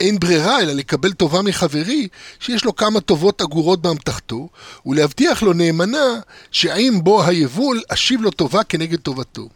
אין 0.00 0.18
ברירה 0.18 0.60
אלא 0.60 0.72
לקבל 0.72 1.12
טובה 1.12 1.42
מחברי 1.42 2.08
שיש 2.40 2.64
לו 2.64 2.76
כמה 2.76 3.00
טובות 3.00 3.42
אגורות 3.42 3.82
באמתחתו 3.82 4.48
ולהבטיח 4.86 5.42
לו 5.42 5.52
נאמנה 5.52 6.20
שעם 6.50 7.04
בו 7.04 7.24
היבול 7.24 7.82
אשיב 7.88 8.22
לו 8.22 8.30
טובה 8.30 8.64
כנגד 8.64 8.98
טובתו. 8.98 9.48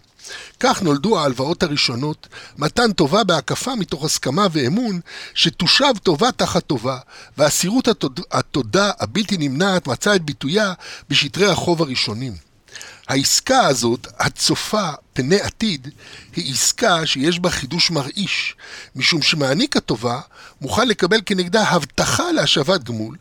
כך 0.60 0.82
נולדו 0.82 1.18
ההלוואות 1.18 1.62
הראשונות, 1.62 2.28
מתן 2.58 2.92
טובה 2.92 3.24
בהקפה 3.24 3.74
מתוך 3.74 4.04
הסכמה 4.04 4.46
ואמון 4.52 5.00
שתושב 5.34 5.92
טובה 6.02 6.32
תחת 6.32 6.66
טובה, 6.66 6.98
ואסירות 7.38 7.88
התוד... 7.88 8.20
התודה 8.32 8.90
הבלתי 9.00 9.36
נמנעת 9.38 9.86
מצאה 9.86 10.16
את 10.16 10.22
ביטויה 10.22 10.72
בשטרי 11.08 11.46
החוב 11.46 11.82
הראשונים. 11.82 12.49
העסקה 13.10 13.66
הזאת, 13.66 14.06
הצופה 14.18 14.90
פני 15.12 15.40
עתיד, 15.40 15.88
היא 16.36 16.52
עסקה 16.52 17.06
שיש 17.06 17.38
בה 17.38 17.50
חידוש 17.50 17.90
מרעיש, 17.90 18.54
משום 18.96 19.22
שמעניק 19.22 19.76
הטובה 19.76 20.20
מוכן 20.60 20.88
לקבל 20.88 21.20
כנגדה 21.26 21.62
הבטחה 21.62 22.32
להשבת 22.32 22.84
גמול, 22.84 23.16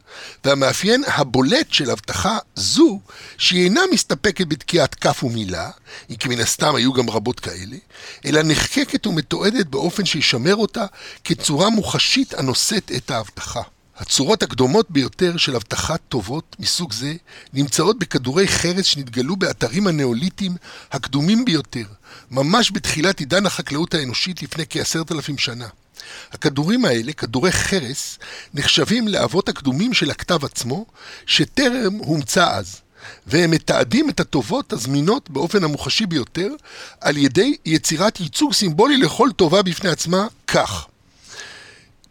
והמאפיין 0.45 1.03
הבולט 1.07 1.73
של 1.73 1.89
הבטחה 1.89 2.37
זו, 2.55 2.99
שהיא 3.37 3.63
אינה 3.63 3.81
מסתפקת 3.91 4.47
בתקיעת 4.47 4.95
כף 4.95 5.23
ומילה, 5.23 5.69
אם 6.09 6.15
כי 6.15 6.29
מן 6.29 6.39
הסתם 6.39 6.75
היו 6.75 6.93
גם 6.93 7.09
רבות 7.09 7.39
כאלה, 7.39 7.77
אלא 8.25 8.41
נחקקת 8.43 9.07
ומתועדת 9.07 9.65
באופן 9.65 10.05
שישמר 10.05 10.55
אותה 10.55 10.85
כצורה 11.23 11.69
מוחשית 11.69 12.33
הנושאת 12.33 12.91
את 12.95 13.11
ההבטחה. 13.11 13.61
הצורות 13.99 14.43
הקדומות 14.43 14.91
ביותר 14.91 15.37
של 15.37 15.55
הבטחת 15.55 16.01
טובות 16.09 16.55
מסוג 16.59 16.93
זה 16.93 17.13
נמצאות 17.53 17.99
בכדורי 17.99 18.47
חרס 18.47 18.85
שנתגלו 18.85 19.35
באתרים 19.35 19.87
הנאוליטיים 19.87 20.55
הקדומים 20.91 21.45
ביותר, 21.45 21.83
ממש 22.31 22.71
בתחילת 22.71 23.19
עידן 23.19 23.45
החקלאות 23.45 23.93
האנושית 23.93 24.43
לפני 24.43 24.63
כעשרת 24.69 25.11
אלפים 25.11 25.37
שנה. 25.37 25.67
הכדורים 26.31 26.85
האלה, 26.85 27.13
כדורי 27.13 27.51
חרס, 27.51 28.19
נחשבים 28.53 29.07
לאבות 29.07 29.49
הקדומים 29.49 29.93
של 29.93 30.11
הכתב 30.11 30.45
עצמו, 30.45 30.85
שטרם 31.25 31.93
הומצא 31.93 32.51
אז. 32.51 32.81
והם 33.27 33.51
מתעדים 33.51 34.09
את 34.09 34.19
הטובות 34.19 34.73
הזמינות 34.73 35.29
באופן 35.29 35.63
המוחשי 35.63 36.05
ביותר, 36.05 36.49
על 37.01 37.17
ידי 37.17 37.57
יצירת 37.65 38.19
ייצוג 38.19 38.53
סימבולי 38.53 38.97
לכל 38.97 39.29
טובה 39.35 39.61
בפני 39.61 39.89
עצמה, 39.89 40.27
כך. 40.47 40.87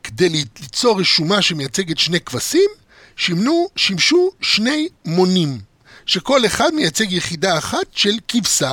כדי 0.08 0.28
ליצור 0.28 1.00
רשומה 1.00 1.42
שמייצגת 1.42 1.98
שני 1.98 2.20
כבשים, 2.20 2.70
שימנו, 3.16 3.68
שימשו 3.76 4.30
שני 4.40 4.88
מונים, 5.04 5.58
שכל 6.06 6.46
אחד 6.46 6.74
מייצג 6.74 7.12
יחידה 7.12 7.58
אחת 7.58 7.86
של 7.92 8.18
כבשה. 8.28 8.72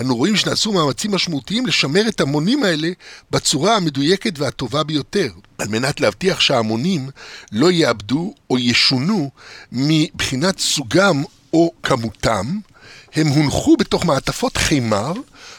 אנו 0.00 0.16
רואים 0.16 0.36
שנעשו 0.36 0.72
מאמצים 0.72 1.14
משמעותיים 1.14 1.66
לשמר 1.66 2.08
את 2.08 2.20
המונים 2.20 2.64
האלה 2.64 2.88
בצורה 3.30 3.76
המדויקת 3.76 4.38
והטובה 4.38 4.82
ביותר, 4.82 5.28
על 5.58 5.68
מנת 5.68 6.00
להבטיח 6.00 6.40
שההמונים 6.40 7.10
לא 7.52 7.70
יאבדו 7.70 8.34
או 8.50 8.58
ישונו 8.58 9.30
מבחינת 9.72 10.58
סוגם 10.58 11.24
או 11.52 11.70
כמותם, 11.82 12.58
הם 13.14 13.26
הונחו 13.26 13.76
בתוך 13.76 14.04
מעטפות 14.04 14.56
חימר 14.56 15.12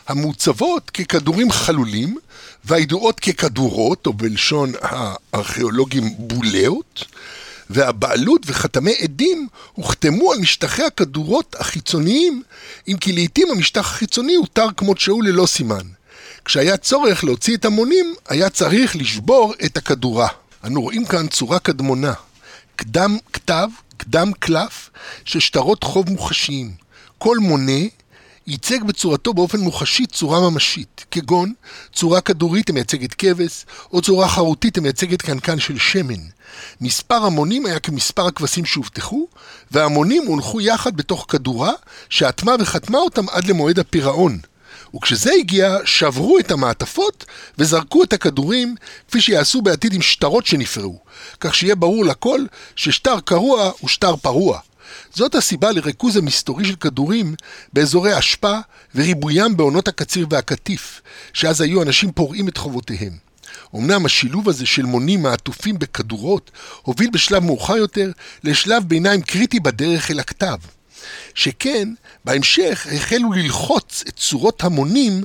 המוצבות 0.08 0.90
ככדורים 0.90 1.52
חלולים 1.52 2.18
והידועות 2.66 3.20
ככדורות, 3.20 4.06
או 4.06 4.14
בלשון 4.14 4.72
הארכיאולוגים 4.82 6.14
בולאות, 6.18 7.06
והבעלות 7.70 8.42
וחתמי 8.46 8.94
עדים 9.02 9.48
הוחתמו 9.74 10.32
על 10.32 10.40
משטחי 10.40 10.84
הכדורות 10.84 11.56
החיצוניים, 11.60 12.44
אם 12.88 12.98
כי 12.98 13.12
לעיתים 13.12 13.48
המשטח 13.52 13.92
החיצוני 13.92 14.36
הותר 14.36 14.68
כמות 14.78 15.00
שהוא 15.00 15.24
ללא 15.24 15.46
סימן. 15.46 15.88
כשהיה 16.46 16.78
צורך 16.78 17.24
להוציא 17.24 17.58
את 17.58 17.66
המונים, 17.66 18.16
היה 18.30 18.50
צריך 18.50 18.96
לשבור 18.96 19.54
את 19.66 19.78
הכדורה. 19.78 20.28
אנו 20.64 20.82
רואים 20.82 21.06
כאן 21.06 21.28
צורה 21.28 21.60
קדמונה, 21.60 22.14
קדם 22.76 23.18
כתב, 23.34 23.68
קדם 23.98 24.32
קלף, 24.40 24.90
של 25.26 25.40
שטרות 25.40 25.84
חוב 25.84 26.10
מוחשיים. 26.10 26.72
כל 27.18 27.38
מונה 27.38 27.82
ייצג 28.48 28.84
בצורתו 28.84 29.34
באופן 29.34 29.60
מוחשי 29.60 30.06
צורה 30.06 30.50
ממשית, 30.50 31.06
כגון 31.12 31.54
צורה 31.94 32.22
כדורית 32.22 32.70
המייצגת 32.70 33.14
כבש, 33.14 33.66
או 33.94 34.02
צורה 34.02 34.28
חרוטית 34.28 34.78
המייצגת 34.78 35.22
קנקן 35.22 35.60
של 35.60 35.78
שמן. 35.78 36.22
מספר 36.82 37.16
המונים 37.26 37.66
היה 37.66 37.80
כמספר 37.80 38.28
הכבשים 38.28 38.66
שהובטחו, 38.66 39.28
והמונים 39.72 40.24
הונחו 40.28 40.62
יחד 40.62 40.98
בתוך 40.98 41.26
כדורה, 41.30 41.72
שאטמה 42.10 42.56
וחתמה 42.60 42.98
אותם 42.98 43.30
עד 43.30 43.48
למועד 43.48 43.80
הפירעון. 43.80 44.40
וכשזה 44.96 45.32
הגיע, 45.40 45.78
שברו 45.86 46.40
את 46.40 46.52
המעטפות 46.52 47.26
וזרקו 47.58 48.04
את 48.04 48.14
הכדורים, 48.14 48.76
כפי 49.08 49.22
שיעשו 49.22 49.62
בעתיד 49.62 49.94
עם 49.94 50.02
שטרות 50.02 50.46
שנפרעו, 50.46 51.00
כך 51.40 51.56
שיהיה 51.56 51.76
ברור 51.76 52.06
לכל 52.06 52.42
ששטר 52.76 53.20
קרוע 53.20 53.72
הוא 53.80 53.90
שטר 53.90 54.16
פרוע. 54.16 54.60
זאת 55.14 55.36
הסיבה 55.36 55.72
לריכוז 55.72 56.18
המסתורי 56.18 56.66
של 56.66 56.76
כדורים 56.76 57.36
באזורי 57.74 58.20
אשפה 58.20 58.60
וריבוים 58.96 59.58
בעונות 59.58 59.88
הקציר 59.88 60.28
והקטיף, 60.30 61.02
שאז 61.34 61.62
היו 61.62 61.82
אנשים 61.82 62.12
פורעים 62.12 62.48
את 62.48 62.58
חובותיהם. 62.58 63.18
אמנם 63.76 64.06
השילוב 64.06 64.50
הזה 64.50 64.66
של 64.66 64.84
מונים 64.84 65.22
מעטופים 65.22 65.80
בכדורות 65.80 66.52
הוביל 66.82 67.10
בשלב 67.10 67.44
מאוחר 67.44 67.78
יותר 67.78 68.12
לשלב 68.44 68.84
ביניים 68.84 69.22
קריטי 69.22 69.60
בדרך 69.60 70.12
אל 70.12 70.20
הכתב. 70.20 70.58
שכן, 71.36 71.90
בהמשך 72.26 72.88
החלו 72.96 73.34
ללחוץ 73.34 74.04
את 74.08 74.16
צורות 74.16 74.64
המונים 74.64 75.24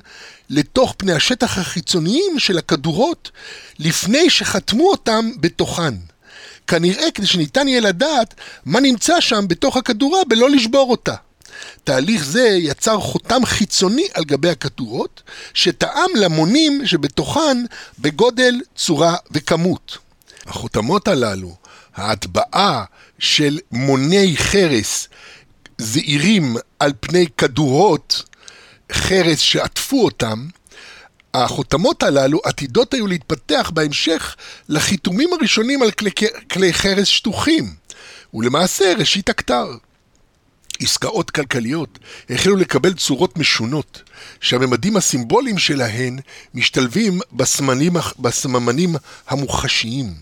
לתוך 0.50 0.94
פני 0.96 1.12
השטח 1.12 1.58
החיצוניים 1.58 2.38
של 2.38 2.58
הכדורות 2.58 3.30
לפני 3.78 4.30
שחתמו 4.30 4.90
אותם 4.90 5.30
בתוכן. 5.40 5.94
כנראה 6.68 7.10
כדי 7.10 7.26
שניתן 7.26 7.68
יהיה 7.68 7.80
לדעת 7.80 8.34
מה 8.64 8.80
נמצא 8.80 9.20
שם 9.20 9.44
בתוך 9.48 9.76
הכדורה 9.76 10.24
בלא 10.28 10.50
לשבור 10.50 10.90
אותה. 10.90 11.14
תהליך 11.84 12.24
זה 12.24 12.48
יצר 12.48 13.00
חותם 13.00 13.44
חיצוני 13.44 14.06
על 14.14 14.24
גבי 14.24 14.50
הכדורות, 14.50 15.22
שטעם 15.54 16.10
למונים 16.14 16.86
שבתוכן 16.86 17.64
בגודל, 17.98 18.54
צורה 18.76 19.16
וכמות. 19.30 19.98
החותמות 20.46 21.08
הללו, 21.08 21.56
ההטבעה 21.94 22.84
של 23.18 23.58
מוני 23.72 24.34
חרס 24.36 25.08
זעירים 25.78 26.56
על 26.78 26.92
פני 27.00 27.26
כדורות 27.38 28.22
חרס 28.92 29.38
שעטפו 29.38 30.04
אותם, 30.04 30.46
החותמות 31.44 32.02
הללו 32.02 32.40
עתידות 32.44 32.94
היו 32.94 33.06
להתפתח 33.06 33.70
בהמשך 33.74 34.36
לחיתומים 34.68 35.32
הראשונים 35.32 35.82
על 35.82 35.90
כלי, 35.90 36.10
כלי 36.52 36.72
חרס 36.72 37.08
שטוחים, 37.08 37.74
ולמעשה 38.34 38.94
ראשית 38.98 39.28
הכתר. 39.28 39.66
עסקאות 40.80 41.30
כלכליות 41.30 41.98
החלו 42.30 42.56
לקבל 42.56 42.94
צורות 42.94 43.36
משונות, 43.38 44.02
שהממדים 44.40 44.96
הסימבוליים 44.96 45.58
שלהן 45.58 46.18
משתלבים 46.54 47.20
בסמנים, 47.32 47.96
בסממנים 48.18 48.94
המוחשיים. 49.28 50.14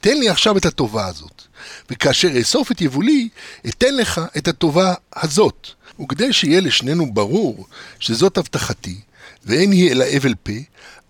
תן 0.00 0.18
לי 0.18 0.28
עכשיו 0.28 0.56
את 0.56 0.66
הטובה 0.66 1.06
הזאת, 1.06 1.42
וכאשר 1.90 2.38
אאסוף 2.38 2.72
את 2.72 2.80
יבולי, 2.80 3.28
אתן 3.68 3.94
לך 3.94 4.20
את 4.36 4.48
הטובה 4.48 4.94
הזאת. 5.16 5.68
וכדי 6.00 6.32
שיהיה 6.32 6.60
לשנינו 6.60 7.14
ברור 7.14 7.66
שזאת 7.98 8.38
הבטחתי, 8.38 9.00
ואין 9.48 9.72
היא 9.72 9.90
אלא 9.90 10.04
אבל 10.16 10.34
פה, 10.34 10.52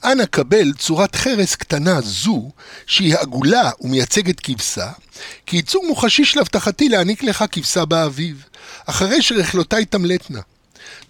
אנא 0.04 0.24
קבל 0.24 0.72
צורת 0.72 1.16
חרס 1.16 1.54
קטנה 1.54 2.00
זו, 2.00 2.50
שהיא 2.86 3.16
עגולה 3.16 3.70
ומייצגת 3.80 4.40
כבשה, 4.40 4.90
כייצוג 5.46 5.84
מוחשי 5.86 6.24
של 6.24 6.40
הבטחתי 6.40 6.88
להעניק 6.88 7.22
לך 7.22 7.44
כבשה 7.52 7.84
באביב, 7.84 8.44
אחרי 8.86 9.22
שרכלותיי 9.22 9.84
תמלטנה. 9.84 10.40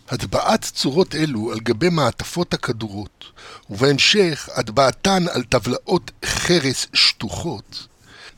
הטבעת 0.09 0.63
צורות 0.75 1.15
אלו 1.15 1.53
על 1.53 1.61
גבי 1.61 1.89
מעטפות 1.89 2.55
הכדורות, 2.55 3.25
ובהמשך 3.71 4.49
הטבעתן 4.55 5.25
על 5.33 5.43
טבלאות 5.43 6.11
חרס 6.25 6.87
שטוחות, 6.93 7.87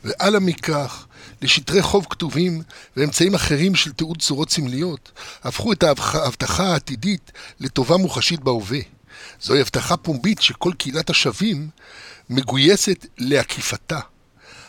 ועלה 0.05 0.41
מכך 0.41 1.07
לשטרי 1.43 1.83
חוב 1.83 2.07
כתובים 2.11 2.63
ואמצעים 2.97 3.35
אחרים 3.35 3.75
של 3.75 3.93
תיעוד 3.93 4.23
צורות 4.23 4.51
סמליות, 4.51 5.13
הפכו 5.45 5.73
את 5.73 5.83
ההבטחה 5.83 6.73
העתידית 6.73 7.33
לטובה 7.61 7.97
מוחשית 7.97 8.41
בהווה. 8.41 8.81
זוהי 9.43 9.61
הבטחה 9.61 9.97
פומבית 9.97 10.43
שכל 10.43 10.73
קהילת 10.79 11.11
השבים 11.11 11.69
מגויסת 12.31 13.07
לעקיפתה. 13.19 14.01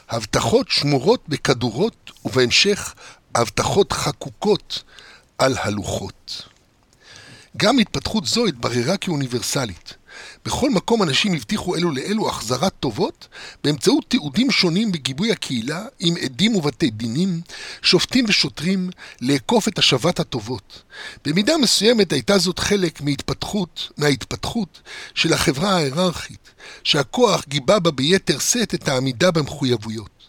הבטחות 0.09 0.69
שמורות 0.69 1.23
בכדורות, 1.27 2.11
ובהמשך 2.25 2.93
הבטחות 3.35 3.93
חקוקות 3.93 4.83
על 5.37 5.57
הלוחות. 5.57 6.43
גם 7.57 7.79
התפתחות 7.79 8.25
זו 8.25 8.45
התבררה 8.45 8.97
כאוניברסלית. 8.97 9.93
בכל 10.45 10.69
מקום 10.69 11.03
אנשים 11.03 11.33
הבטיחו 11.33 11.75
אלו 11.75 11.91
לאלו 11.91 12.29
החזרת 12.29 12.73
טובות 12.79 13.27
באמצעות 13.63 14.05
תיעודים 14.07 14.51
שונים 14.51 14.91
בגיבוי 14.91 15.31
הקהילה 15.31 15.85
עם 15.99 16.15
עדים 16.21 16.55
ובתי 16.55 16.89
דינים, 16.89 17.41
שופטים 17.81 18.25
ושוטרים 18.27 18.89
לאכוף 19.21 19.67
את 19.67 19.79
השבת 19.79 20.19
הטובות. 20.19 20.81
במידה 21.25 21.57
מסוימת 21.57 22.13
הייתה 22.13 22.37
זאת 22.37 22.59
חלק 22.59 23.01
מהתפתחות, 23.01 23.89
מההתפתחות 23.97 24.81
של 25.15 25.33
החברה 25.33 25.75
ההיררכית, 25.75 26.49
שהכוח 26.83 27.43
גיבה 27.47 27.79
בה 27.79 27.91
ביתר 27.91 28.39
שאת 28.39 28.73
את 28.73 28.87
העמידה 28.87 29.31
במחויבויות. 29.31 30.21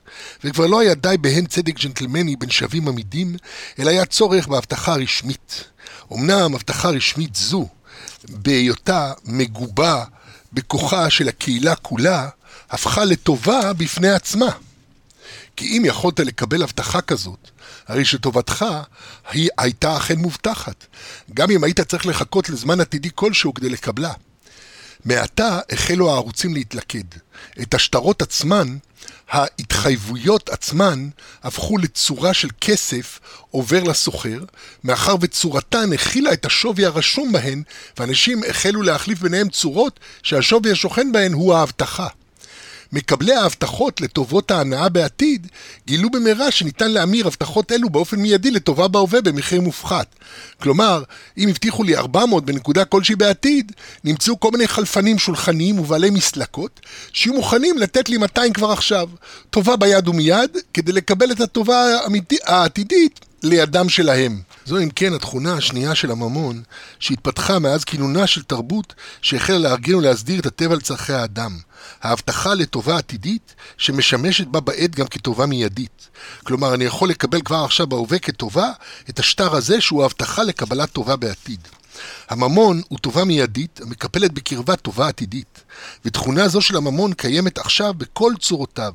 וכבר 0.44 0.66
לא 0.66 0.80
היה 0.80 0.94
די 0.94 1.16
בהן 1.20 1.46
צדק 1.46 1.80
ג'נטלמני 1.80 2.36
בין 2.36 2.50
שווים 2.50 2.88
עמידים, 2.88 3.36
אלא 3.78 3.90
היה 3.90 4.04
צורך 4.04 4.48
בהבטחה 4.48 4.94
רשמית. 4.94 5.64
אמנם 6.12 6.54
הבטחה 6.54 6.90
רשמית 6.90 7.34
זו, 7.34 7.68
בהיותה 8.28 9.12
מגובה 9.24 10.04
בכוחה 10.52 11.10
של 11.10 11.28
הקהילה 11.28 11.76
כולה, 11.76 12.28
הפכה 12.70 13.04
לטובה 13.04 13.72
בפני 13.72 14.10
עצמה. 14.10 14.50
כי 15.56 15.78
אם 15.78 15.82
יכולת 15.84 16.20
לקבל 16.20 16.62
הבטחה 16.62 17.00
כזאת, 17.00 17.50
הרי 17.86 18.04
שטובתך 18.04 18.64
היא 19.30 19.48
הייתה 19.58 19.96
אכן 19.96 20.18
מובטחת, 20.18 20.86
גם 21.34 21.50
אם 21.50 21.64
היית 21.64 21.80
צריך 21.80 22.06
לחכות 22.06 22.48
לזמן 22.48 22.80
עתידי 22.80 23.08
כלשהו 23.14 23.54
כדי 23.54 23.68
לקבלה. 23.68 24.12
מעתה 25.04 25.58
החלו 25.72 26.10
הערוצים 26.10 26.54
להתלכד. 26.54 27.04
את 27.62 27.74
השטרות 27.74 28.22
עצמן 28.22 28.76
ההתחייבויות 29.32 30.48
עצמן 30.48 31.08
הפכו 31.42 31.78
לצורה 31.78 32.34
של 32.34 32.48
כסף 32.60 33.20
עובר 33.50 33.82
לסוחר, 33.82 34.38
מאחר 34.84 35.14
וצורתן 35.20 35.92
הכילה 35.92 36.32
את 36.32 36.46
השווי 36.46 36.86
הרשום 36.86 37.32
בהן, 37.32 37.62
ואנשים 37.98 38.40
החלו 38.48 38.82
להחליף 38.82 39.20
ביניהם 39.20 39.48
צורות 39.48 40.00
שהשווי 40.22 40.72
השוכן 40.72 41.12
בהן 41.12 41.32
הוא 41.32 41.54
ההבטחה. 41.54 42.06
מקבלי 42.92 43.34
ההבטחות 43.34 44.00
לטובות 44.00 44.50
ההנאה 44.50 44.88
בעתיד 44.88 45.46
גילו 45.86 46.10
במהרה 46.10 46.50
שניתן 46.50 46.90
להמיר 46.90 47.26
הבטחות 47.26 47.72
אלו 47.72 47.90
באופן 47.90 48.16
מיידי 48.16 48.50
לטובה 48.50 48.88
בהווה 48.88 49.20
במחיר 49.20 49.60
מופחת. 49.60 50.14
כלומר, 50.60 51.02
אם 51.38 51.48
הבטיחו 51.48 51.82
לי 51.82 51.96
400 51.96 52.44
בנקודה 52.44 52.84
כלשהי 52.84 53.16
בעתיד, 53.16 53.72
נמצאו 54.04 54.40
כל 54.40 54.50
מיני 54.50 54.68
חלפנים 54.68 55.18
שולחניים 55.18 55.78
ובעלי 55.78 56.10
מסלקות 56.10 56.80
שיהיו 57.12 57.34
מוכנים 57.34 57.78
לתת 57.78 58.08
לי 58.08 58.16
200 58.16 58.52
כבר 58.52 58.72
עכשיו. 58.72 59.08
טובה 59.50 59.76
ביד 59.76 60.08
ומיד, 60.08 60.56
כדי 60.74 60.92
לקבל 60.92 61.32
את 61.32 61.40
הטובה 61.40 61.84
העתידית 62.46 63.20
לידם 63.42 63.88
שלהם. 63.88 64.51
זו 64.66 64.78
אם 64.78 64.90
כן 64.90 65.12
התכונה 65.12 65.54
השנייה 65.54 65.94
של 65.94 66.10
הממון, 66.10 66.62
שהתפתחה 66.98 67.58
מאז 67.58 67.84
כינונה 67.84 68.26
של 68.26 68.42
תרבות 68.42 68.94
שהחלה 69.22 69.58
לארגן 69.58 69.94
ולהסדיר 69.94 70.40
את 70.40 70.46
הטבע 70.46 70.74
לצרכי 70.74 71.12
האדם. 71.12 71.58
ההבטחה 72.02 72.54
לטובה 72.54 72.98
עתידית, 72.98 73.54
שמשמשת 73.76 74.46
בה 74.46 74.60
בעת 74.60 74.94
גם 74.94 75.06
כטובה 75.06 75.46
מיידית. 75.46 76.08
כלומר, 76.44 76.74
אני 76.74 76.84
יכול 76.84 77.08
לקבל 77.08 77.40
כבר 77.42 77.64
עכשיו 77.64 77.86
בהווה 77.86 78.18
כטובה 78.18 78.70
את 79.10 79.18
השטר 79.18 79.56
הזה 79.56 79.80
שהוא 79.80 80.02
ההבטחה 80.02 80.42
לקבלת 80.42 80.90
טובה 80.90 81.16
בעתיד. 81.16 81.60
הממון 82.28 82.82
הוא 82.88 82.98
טובה 82.98 83.24
מיידית 83.24 83.80
המקפלת 83.82 84.32
בקרבה 84.32 84.76
טובה 84.76 85.08
עתידית, 85.08 85.64
ותכונה 86.04 86.48
זו 86.48 86.60
של 86.60 86.76
הממון 86.76 87.12
קיימת 87.12 87.58
עכשיו 87.58 87.94
בכל 87.94 88.32
צורותיו. 88.40 88.94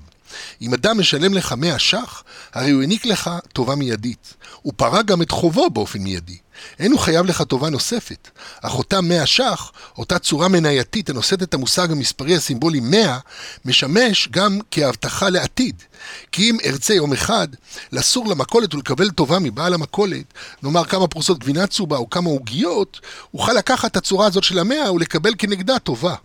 אם 0.61 0.73
אדם 0.73 0.99
משלם 0.99 1.33
לך 1.33 1.51
100 1.51 1.79
ש"ח, 1.79 2.23
הרי 2.53 2.71
הוא 2.71 2.81
העניק 2.81 3.05
לך 3.05 3.29
טובה 3.53 3.75
מיידית. 3.75 4.33
הוא 4.67 4.73
פרע 4.75 5.01
גם 5.01 5.21
את 5.21 5.31
חובו 5.31 5.69
באופן 5.69 5.99
מיידי. 5.99 6.37
אין 6.79 6.91
הוא 6.91 6.99
חייב 6.99 7.25
לך 7.25 7.41
טובה 7.41 7.69
נוספת, 7.69 8.29
אך 8.61 8.73
אותה 8.73 9.01
100 9.01 9.25
ש"ח, 9.25 9.71
אותה 9.97 10.19
צורה 10.19 10.47
מנייתית 10.47 11.09
הנושאת 11.09 11.43
את 11.43 11.53
המושג 11.53 11.91
המספרי 11.91 12.35
הסימבולי 12.35 12.79
100, 12.79 13.17
משמש 13.65 14.27
גם 14.31 14.59
כהבטחה 14.71 15.29
לעתיד. 15.29 15.83
כי 16.31 16.49
אם 16.49 16.57
ארצה 16.65 16.93
יום 16.93 17.13
אחד 17.13 17.47
לסור 17.91 18.27
למכולת 18.27 18.73
ולקבל 18.73 19.09
טובה 19.09 19.39
מבעל 19.39 19.73
המכולת, 19.73 20.33
נאמר 20.63 20.85
כמה 20.85 21.07
פרוסות 21.07 21.39
גבינה 21.39 21.67
צהובה 21.67 21.97
או 21.97 22.09
כמה 22.09 22.29
עוגיות, 22.29 22.99
אוכל 23.33 23.53
לקחת 23.53 23.91
את 23.91 23.97
הצורה 23.97 24.27
הזאת 24.27 24.43
של 24.43 24.59
המאה 24.59 24.93
ולקבל 24.93 25.31
כנגדה 25.37 25.79
טובה. 25.79 26.15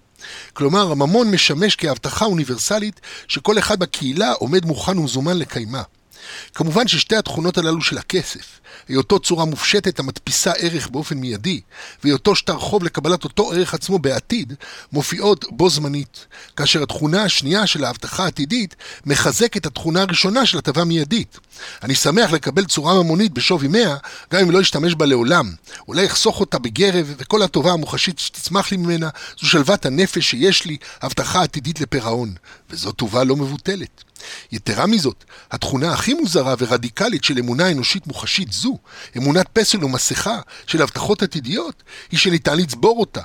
כלומר, 0.52 0.92
הממון 0.92 1.31
משמש 1.31 1.76
כהבטחה 1.76 2.24
אוניברסלית 2.24 3.00
שכל 3.28 3.59
אחד 3.59 3.78
בקהילה 3.78 4.33
עומד 4.33 4.64
מוכן 4.64 4.98
ומזומן 4.98 5.38
לקיימה. 5.38 5.83
כמובן 6.54 6.88
ששתי 6.88 7.16
התכונות 7.16 7.58
הללו 7.58 7.82
של 7.82 7.98
הכסף, 7.98 8.61
היותו 8.88 9.18
צורה 9.18 9.44
מופשטת 9.44 9.98
המדפיסה 9.98 10.52
ערך 10.52 10.88
באופן 10.88 11.18
מיידי, 11.18 11.61
והיותו 12.04 12.37
שטר 12.37 12.58
חוב 12.58 12.85
לקבלת 12.85 13.24
אותו 13.24 13.52
ערך 13.52 13.74
עצמו 13.74 13.98
בעתיד, 13.98 14.54
מופיעות 14.92 15.44
בו 15.50 15.70
זמנית, 15.70 16.26
כאשר 16.56 16.82
התכונה 16.82 17.22
השנייה 17.22 17.66
של 17.66 17.85
ההבטחה 17.85 18.24
העתידית 18.24 18.76
מחזק 19.06 19.56
את 19.56 19.66
התכונה 19.66 20.02
הראשונה 20.02 20.46
של 20.46 20.58
הטבה 20.58 20.85
מיידית. 20.85 21.38
אני 21.82 21.94
שמח 21.94 22.30
לקבל 22.30 22.64
צורה 22.64 23.02
ממונית 23.02 23.32
בשווי 23.32 23.68
100, 23.68 23.96
גם 24.32 24.40
אם 24.40 24.50
לא 24.50 24.61
אשתמש 24.61 24.94
בה 24.94 25.06
לעולם. 25.06 25.52
אולי 25.88 26.06
אחסוך 26.06 26.40
אותה 26.40 26.58
בגרב, 26.58 27.14
וכל 27.18 27.42
הטובה 27.42 27.72
המוחשית 27.72 28.18
שתצמח 28.18 28.70
לי 28.70 28.76
ממנה, 28.76 29.08
זו 29.40 29.48
שלוות 29.48 29.87
הנפש 29.87 30.30
שיש 30.30 30.64
לי, 30.64 30.76
הבטחה 31.02 31.42
עתידית 31.42 31.80
לפירעון. 31.80 32.35
וזו 32.70 32.92
טובה 32.92 33.24
לא 33.24 33.37
מבוטלת. 33.37 34.04
יתרה 34.52 34.87
מזאת, 34.87 35.24
התכונה 35.50 35.92
הכי 35.92 36.14
מוזרה 36.14 36.54
ורדיקלית 36.58 37.24
של 37.24 37.38
אמונה 37.38 37.70
אנושית 37.70 38.06
מוחשית 38.06 38.52
זו, 38.52 38.78
אמונת 39.16 39.48
פסל 39.52 39.85
ומסכה 39.85 40.40
של 40.66 40.82
הבטחות 40.82 41.22
עתידיות, 41.22 41.82
היא 42.11 42.18
שניתן 42.18 42.56
לצבור 42.58 43.00
אותה. 43.00 43.20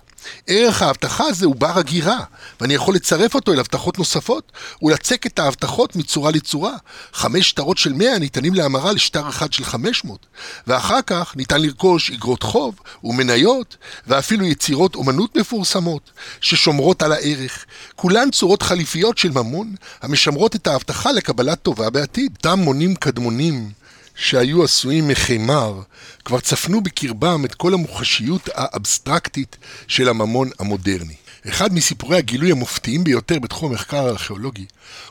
ערך 0.47 0.81
ההבטחה 0.81 1.23
הזה 1.23 1.45
הוא 1.45 1.55
בר 1.55 1.79
הגירה, 1.79 2.19
ואני 2.61 2.73
יכול 2.73 2.95
לצרף 2.95 3.35
אותו 3.35 3.53
אל 3.53 3.59
הבטחות 3.59 3.97
נוספות, 3.97 4.51
ולצק 4.81 5.25
את 5.25 5.39
ההבטחות 5.39 5.95
מצורה 5.95 6.31
לצורה. 6.31 6.73
חמש 7.13 7.49
שטרות 7.49 7.77
של 7.77 7.93
מאה 7.93 8.19
ניתנים 8.19 8.53
להמרה 8.53 8.91
לשטר 8.91 9.29
אחד 9.29 9.53
של 9.53 9.63
חמש 9.63 10.05
מאות, 10.05 10.25
ואחר 10.67 11.01
כך 11.07 11.35
ניתן 11.35 11.61
לרכוש 11.61 12.11
אגרות 12.11 12.43
חוב 12.43 12.79
ומניות, 13.03 13.77
ואפילו 14.07 14.45
יצירות 14.45 14.95
אומנות 14.95 15.37
מפורסמות, 15.37 16.11
ששומרות 16.41 17.01
על 17.01 17.11
הערך. 17.11 17.65
כולן 17.95 18.31
צורות 18.31 18.61
חליפיות 18.61 19.17
של 19.17 19.31
ממון, 19.31 19.75
המשמרות 20.01 20.55
את 20.55 20.67
ההבטחה 20.89 21.11
לקבלת 21.11 21.61
טובה 21.61 21.89
בעתיד. 21.89 22.31
אותם 22.37 22.59
מונים 22.59 22.95
קדמונים 22.95 23.71
שהיו 24.15 24.63
עשויים 24.63 25.07
מחימר, 25.07 25.81
כבר 26.25 26.39
צפנו 26.39 26.81
בקרבם 26.81 27.45
את 27.45 27.55
כל 27.55 27.73
המוחשיות 27.73 28.49
האבסטרקטית 28.53 29.57
של 29.87 30.09
הממון 30.09 30.49
המודרני. 30.59 31.15
אחד 31.49 31.73
מסיפורי 31.73 32.17
הגילוי 32.17 32.51
המופתיים 32.51 33.03
ביותר 33.03 33.39
בתחום 33.39 33.71
המחקר 33.71 34.07
הארכיאולוגי, 34.07 34.65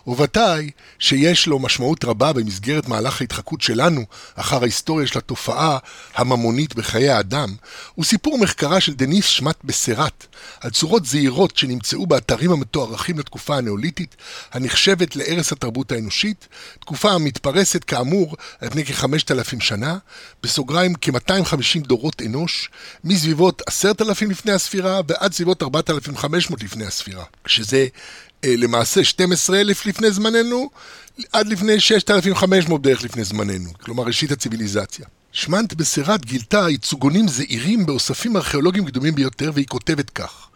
וודאי 0.06 0.70
שיש 0.98 1.46
לו 1.46 1.58
משמעות 1.58 2.04
רבה 2.04 2.32
במסגרת 2.32 2.88
מהלך 2.88 3.20
ההתחקות 3.20 3.60
שלנו 3.60 4.04
אחר 4.34 4.60
ההיסטוריה 4.60 5.06
של 5.06 5.18
התופעה 5.18 5.78
הממונית 6.14 6.74
בחיי 6.74 7.10
האדם, 7.10 7.54
הוא 7.94 8.04
סיפור 8.04 8.38
מחקרה 8.38 8.80
של 8.80 8.94
דניס 8.94 9.24
שמט 9.24 9.56
בסרט 9.64 10.26
על 10.60 10.70
צורות 10.70 11.06
זעירות 11.06 11.56
שנמצאו 11.56 12.06
באתרים 12.06 12.52
המתוארכים 12.52 13.18
לתקופה 13.18 13.56
הנאוליתית, 13.56 14.16
הנחשבת 14.52 15.16
לערש 15.16 15.52
התרבות 15.52 15.92
האנושית, 15.92 16.48
תקופה 16.80 17.12
המתפרסת 17.12 17.84
כאמור 17.84 18.36
על 18.60 18.70
פני 18.70 18.84
כחמשת 18.84 19.30
אלפים 19.30 19.60
שנה, 19.60 19.98
בסוגריים 20.42 20.94
כ-250 21.00 21.86
דורות 21.86 22.22
אנוש, 22.22 22.70
מסביבות 23.04 23.62
עשרת 23.66 24.02
אלפים 24.02 24.30
לפני 24.30 24.52
הספירה 24.52 25.00
ועד 25.08 25.32
סביבות 25.32 25.62
ארבעת 25.62 25.90
אלפים 25.90 26.16
500 26.26 26.62
לפני 26.62 26.84
הספירה, 26.84 27.24
שזה 27.46 27.86
אה, 28.44 28.54
למעשה 28.56 29.04
12,000 29.04 29.86
לפני 29.86 30.10
זמננו, 30.10 30.70
עד 31.32 31.48
לפני 31.48 31.80
6,500 31.80 32.82
בערך 32.82 33.04
לפני 33.04 33.24
זמננו, 33.24 33.70
כלומר 33.82 34.04
ראשית 34.04 34.30
הציוויליזציה. 34.30 35.06
שמנט 35.32 35.72
בסרט 35.74 36.24
גילתה 36.24 36.66
ייצוגונים 36.68 37.28
זעירים 37.28 37.86
באוספים 37.86 38.36
ארכיאולוגיים 38.36 38.86
קדומים 38.86 39.14
ביותר, 39.14 39.50
והיא 39.54 39.66
כותבת 39.66 40.10
כך: 40.10 40.48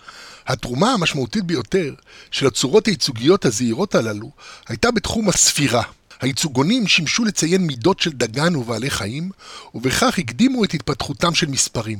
התרומה 0.47 0.93
המשמעותית 0.93 1.45
ביותר 1.45 1.95
של 2.31 2.47
הצורות 2.47 2.87
הייצוגיות 2.87 3.45
הזעירות 3.45 3.95
הללו 3.95 4.31
הייתה 4.69 4.91
בתחום 4.91 5.29
הספירה. 5.29 5.83
הייצוגונים 6.21 6.87
שימשו 6.87 7.25
לציין 7.25 7.67
מידות 7.67 8.01
של 8.01 8.11
דגן 8.11 8.57
ובעלי 8.57 8.91
חיים, 8.91 9.31
ובכך 9.75 10.19
הקדימו 10.19 10.65
את 10.65 10.75
התפתחותם 10.75 11.35
של 11.35 11.47
מספרים. 11.47 11.99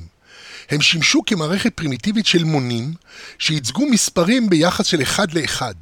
הם 0.69 0.81
שימשו 0.81 1.23
כמערכת 1.27 1.75
פרימיטיבית 1.75 2.27
של 2.27 2.45
מונים, 2.45 2.95
שייצגו 3.39 3.87
מספרים 3.87 4.51
ביחס 4.51 4.87
של 4.87 5.03
אחד 5.03 5.33
לאחד. 5.33 5.75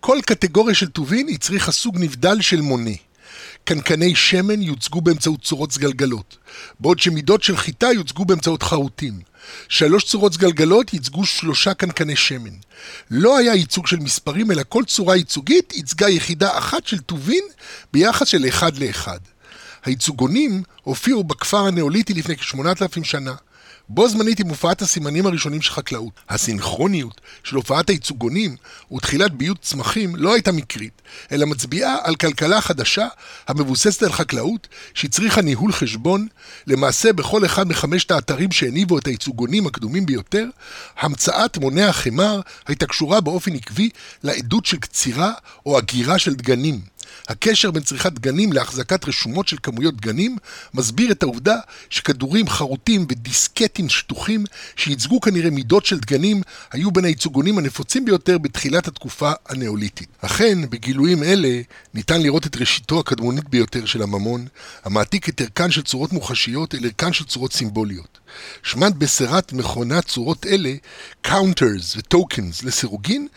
כל 0.00 0.18
קטגוריה 0.26 0.74
של 0.74 0.88
טובין 0.88 1.28
הצריכה 1.28 1.72
סוג 1.72 1.98
נבדל 1.98 2.40
של 2.40 2.60
מונה. 2.60 2.90
קנקני 3.64 4.14
שמן 4.14 4.62
יוצגו 4.62 5.00
באמצעות 5.00 5.42
צורות 5.42 5.72
סגלגלות, 5.72 6.36
בעוד 6.80 6.98
שמידות 6.98 7.42
של 7.42 7.56
חיטה 7.56 7.86
יוצגו 7.92 8.24
באמצעות 8.24 8.62
חרוטים. 8.62 9.20
שלוש 9.68 10.04
צורות 10.04 10.32
סגלגלות 10.32 10.94
ייצגו 10.94 11.26
שלושה 11.26 11.74
קנקני 11.74 12.16
שמן. 12.16 12.54
לא 13.10 13.38
היה 13.38 13.54
ייצוג 13.54 13.86
של 13.86 13.96
מספרים, 13.96 14.50
אלא 14.50 14.62
כל 14.68 14.84
צורה 14.84 15.16
ייצוגית 15.16 15.72
ייצגה 15.72 16.08
יחידה 16.08 16.58
אחת 16.58 16.86
של 16.86 16.98
טובין 16.98 17.44
ביחס 17.92 18.28
של 18.28 18.48
אחד 18.48 18.78
לאחד. 18.78 19.18
הייצוגונים 19.84 20.62
הופיעו 20.82 21.24
בכפר 21.24 21.66
הנאוליטי 21.66 22.14
לפני 22.14 22.36
כשמונת 22.36 22.82
אלפים 22.82 23.04
שנה. 23.04 23.34
בו 23.88 24.08
זמנית 24.08 24.40
עם 24.40 24.48
הופעת 24.48 24.82
הסימנים 24.82 25.26
הראשונים 25.26 25.62
של 25.62 25.72
חקלאות. 25.72 26.12
הסינכרוניות 26.28 27.20
של 27.44 27.56
הופעת 27.56 27.88
הייצוגונים 27.88 28.56
ותחילת 28.92 29.32
ביות 29.32 29.58
צמחים 29.60 30.16
לא 30.16 30.34
הייתה 30.34 30.52
מקרית, 30.52 31.02
אלא 31.32 31.46
מצביעה 31.46 31.96
על 32.02 32.16
כלכלה 32.16 32.60
חדשה 32.60 33.06
המבוססת 33.48 34.02
על 34.02 34.12
חקלאות 34.12 34.68
שהצריכה 34.94 35.42
ניהול 35.42 35.72
חשבון. 35.72 36.26
למעשה 36.66 37.12
בכל 37.12 37.44
אחד 37.44 37.68
מחמשת 37.68 38.10
האתרים 38.10 38.52
שהניבו 38.52 38.98
את 38.98 39.06
הייצוגונים 39.06 39.66
הקדומים 39.66 40.06
ביותר, 40.06 40.46
המצאת 41.00 41.58
מוני 41.58 41.82
החמר 41.82 42.40
הייתה 42.66 42.86
קשורה 42.86 43.20
באופן 43.20 43.54
עקבי 43.54 43.90
לעדות 44.22 44.66
של 44.66 44.76
קצירה 44.76 45.32
או 45.66 45.78
הגירה 45.78 46.18
של 46.18 46.34
דגנים. 46.34 46.80
הקשר 47.28 47.70
בין 47.70 47.82
צריכת 47.82 48.12
דגנים 48.12 48.52
להחזקת 48.52 49.08
רשומות 49.08 49.48
של 49.48 49.56
כמויות 49.62 49.96
דגנים 49.96 50.36
מסביר 50.74 51.12
את 51.12 51.22
העובדה 51.22 51.56
שכדורים 51.90 52.48
חרוטים 52.48 53.06
ודיסקטים 53.08 53.88
שטוחים 53.88 54.44
שייצגו 54.76 55.20
כנראה 55.20 55.50
מידות 55.50 55.86
של 55.86 55.98
דגנים 55.98 56.42
היו 56.72 56.90
בין 56.90 57.04
הייצוגונים 57.04 57.58
הנפוצים 57.58 58.04
ביותר 58.04 58.38
בתחילת 58.38 58.88
התקופה 58.88 59.32
הנאוליתית. 59.48 60.08
אכן, 60.20 60.70
בגילויים 60.70 61.22
אלה 61.22 61.60
ניתן 61.94 62.22
לראות 62.22 62.46
את 62.46 62.56
ראשיתו 62.56 63.00
הקדמונית 63.00 63.48
ביותר 63.48 63.86
של 63.86 64.02
הממון, 64.02 64.46
המעתיק 64.84 65.28
את 65.28 65.40
ערכן 65.40 65.70
של 65.70 65.82
צורות 65.82 66.12
מוחשיות 66.12 66.74
אל 66.74 66.84
ערכן 66.84 67.12
של 67.12 67.24
צורות 67.24 67.52
סימבוליות. 67.52 68.23
שמט 68.62 68.92
בסירת 68.92 69.52
מכונת 69.52 70.06
צורות 70.06 70.46
אלה 70.46 70.74
counters 71.26 71.96
ו-tokens 71.96 72.66
לסירוגין, 72.66 73.28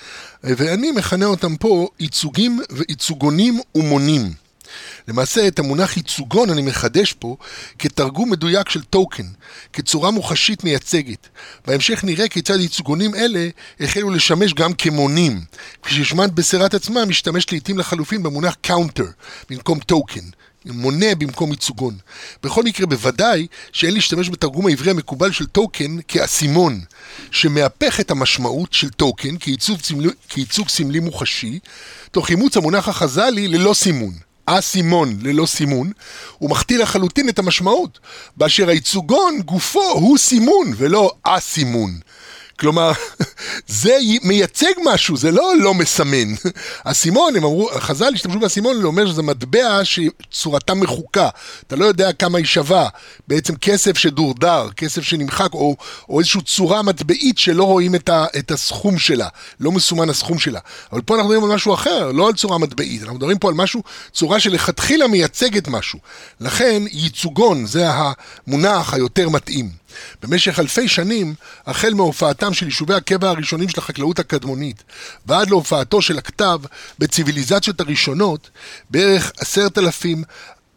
ואני 0.43 0.91
מכנה 0.91 1.25
אותם 1.25 1.55
פה 1.55 1.87
ייצוגים 1.99 2.59
וייצוגונים 2.71 3.59
ומונים. 3.75 4.33
למעשה, 5.07 5.47
את 5.47 5.59
המונח 5.59 5.97
ייצוגון 5.97 6.49
אני 6.49 6.61
מחדש 6.61 7.13
פה 7.13 7.37
כתרגום 7.79 8.29
מדויק 8.29 8.69
של 8.69 8.83
token, 8.83 9.25
כצורה 9.73 10.11
מוחשית 10.11 10.63
מייצגת. 10.63 11.27
בהמשך 11.67 12.03
נראה 12.03 12.27
כיצד 12.27 12.59
ייצוגונים 12.59 13.15
אלה 13.15 13.49
החלו 13.79 14.09
לשמש 14.09 14.53
גם 14.53 14.73
כמונים, 14.73 15.41
כפי 15.83 15.93
ששמנדט-בסרה 15.95 16.73
עצמה 16.73 17.05
משתמש 17.05 17.51
לעיתים 17.51 17.77
לחלופין 17.77 18.23
במונח 18.23 18.55
counter, 18.61 19.07
במקום 19.49 19.79
token. 19.79 20.29
מונה 20.73 21.15
במקום 21.15 21.51
ייצוגון. 21.51 21.97
בכל 22.43 22.63
מקרה, 22.63 22.85
בוודאי 22.85 23.47
שאין 23.71 23.93
להשתמש 23.93 24.29
בתרגום 24.29 24.67
העברי 24.67 24.91
המקובל 24.91 25.31
של 25.31 25.45
token 25.45 25.97
כאסימון, 26.07 26.81
שמהפך 27.31 27.99
את 27.99 28.11
המשמעות 28.11 28.73
של 28.73 28.89
token 28.89 29.37
כייצוג 30.29 30.67
סמלי, 30.69 30.99
מוחשי, 30.99 31.59
תוך 32.11 32.29
אימוץ 32.29 32.57
המונח 32.57 32.87
החז"לי 32.87 33.47
לאסימון. 33.47 34.13
אסימון 34.49 35.17
ללא 35.21 35.45
סימון, 35.45 35.91
הוא 36.37 36.49
מחטיא 36.49 36.77
לחלוטין 36.77 37.29
את 37.29 37.39
המשמעות, 37.39 37.99
באשר 38.37 38.69
הייצוגון 38.69 39.41
גופו 39.45 39.91
הוא 39.91 40.17
סימון 40.17 40.73
ולא 40.77 41.11
אסימון. 41.23 41.99
כלומר, 42.59 42.91
זה 43.67 43.97
מייצג 44.23 44.71
משהו, 44.85 45.17
זה 45.17 45.31
לא 45.31 45.53
לא 45.59 45.73
מסמן. 45.73 46.33
אסימון, 46.83 47.35
הם 47.35 47.43
אמרו, 47.43 47.69
חז"ל 47.79 48.11
השתמשו 48.13 48.39
באסימון, 48.39 48.81
זה 48.81 48.87
אומר 48.87 49.07
שזה 49.07 49.23
מטבע 49.23 49.79
שצורתה 49.83 50.73
מחוקה. 50.73 51.29
אתה 51.67 51.75
לא 51.75 51.85
יודע 51.85 52.13
כמה 52.13 52.37
היא 52.37 52.45
שווה. 52.45 52.89
בעצם 53.27 53.55
כסף 53.55 53.97
שדורדר, 53.97 54.69
כסף 54.77 55.01
שנמחק, 55.01 55.53
או, 55.53 55.75
או 56.09 56.19
איזושהי 56.19 56.41
צורה 56.41 56.81
מטבעית 56.81 57.37
שלא 57.37 57.63
רואים 57.63 57.95
את, 57.95 58.09
ה, 58.09 58.25
את 58.39 58.51
הסכום 58.51 58.97
שלה. 58.97 59.27
לא 59.59 59.71
מסומן 59.71 60.09
הסכום 60.09 60.39
שלה. 60.39 60.59
אבל 60.91 61.01
פה 61.01 61.15
אנחנו 61.15 61.29
מדברים 61.29 61.49
על 61.49 61.55
משהו 61.55 61.73
אחר, 61.73 62.11
לא 62.11 62.27
על 62.27 62.33
צורה 62.33 62.57
מטבעית. 62.57 63.01
אנחנו 63.01 63.15
מדברים 63.15 63.39
פה 63.39 63.47
על 63.47 63.53
משהו, 63.53 63.83
צורה 64.13 64.39
שלכתחילה 64.39 65.07
מייצגת 65.07 65.67
משהו. 65.67 65.99
לכן, 66.39 66.83
ייצוגון 66.91 67.65
זה 67.65 67.87
המונח 67.89 68.93
היותר 68.93 69.29
מתאים. 69.29 69.86
במשך 70.21 70.59
אלפי 70.59 70.87
שנים, 70.87 71.35
החל 71.65 71.93
מהופעתם 71.93 72.53
של 72.53 72.65
יישובי 72.65 72.93
הקבע 72.93 73.29
הראשונים 73.29 73.69
של 73.69 73.79
החקלאות 73.79 74.19
הקדמונית, 74.19 74.83
ועד 75.25 75.49
להופעתו 75.49 76.01
של 76.01 76.17
הכתב 76.17 76.59
בציוויליזציות 76.99 77.81
הראשונות, 77.81 78.49
בערך 78.89 79.31
עשרת 79.37 79.77
אלפים 79.77 80.23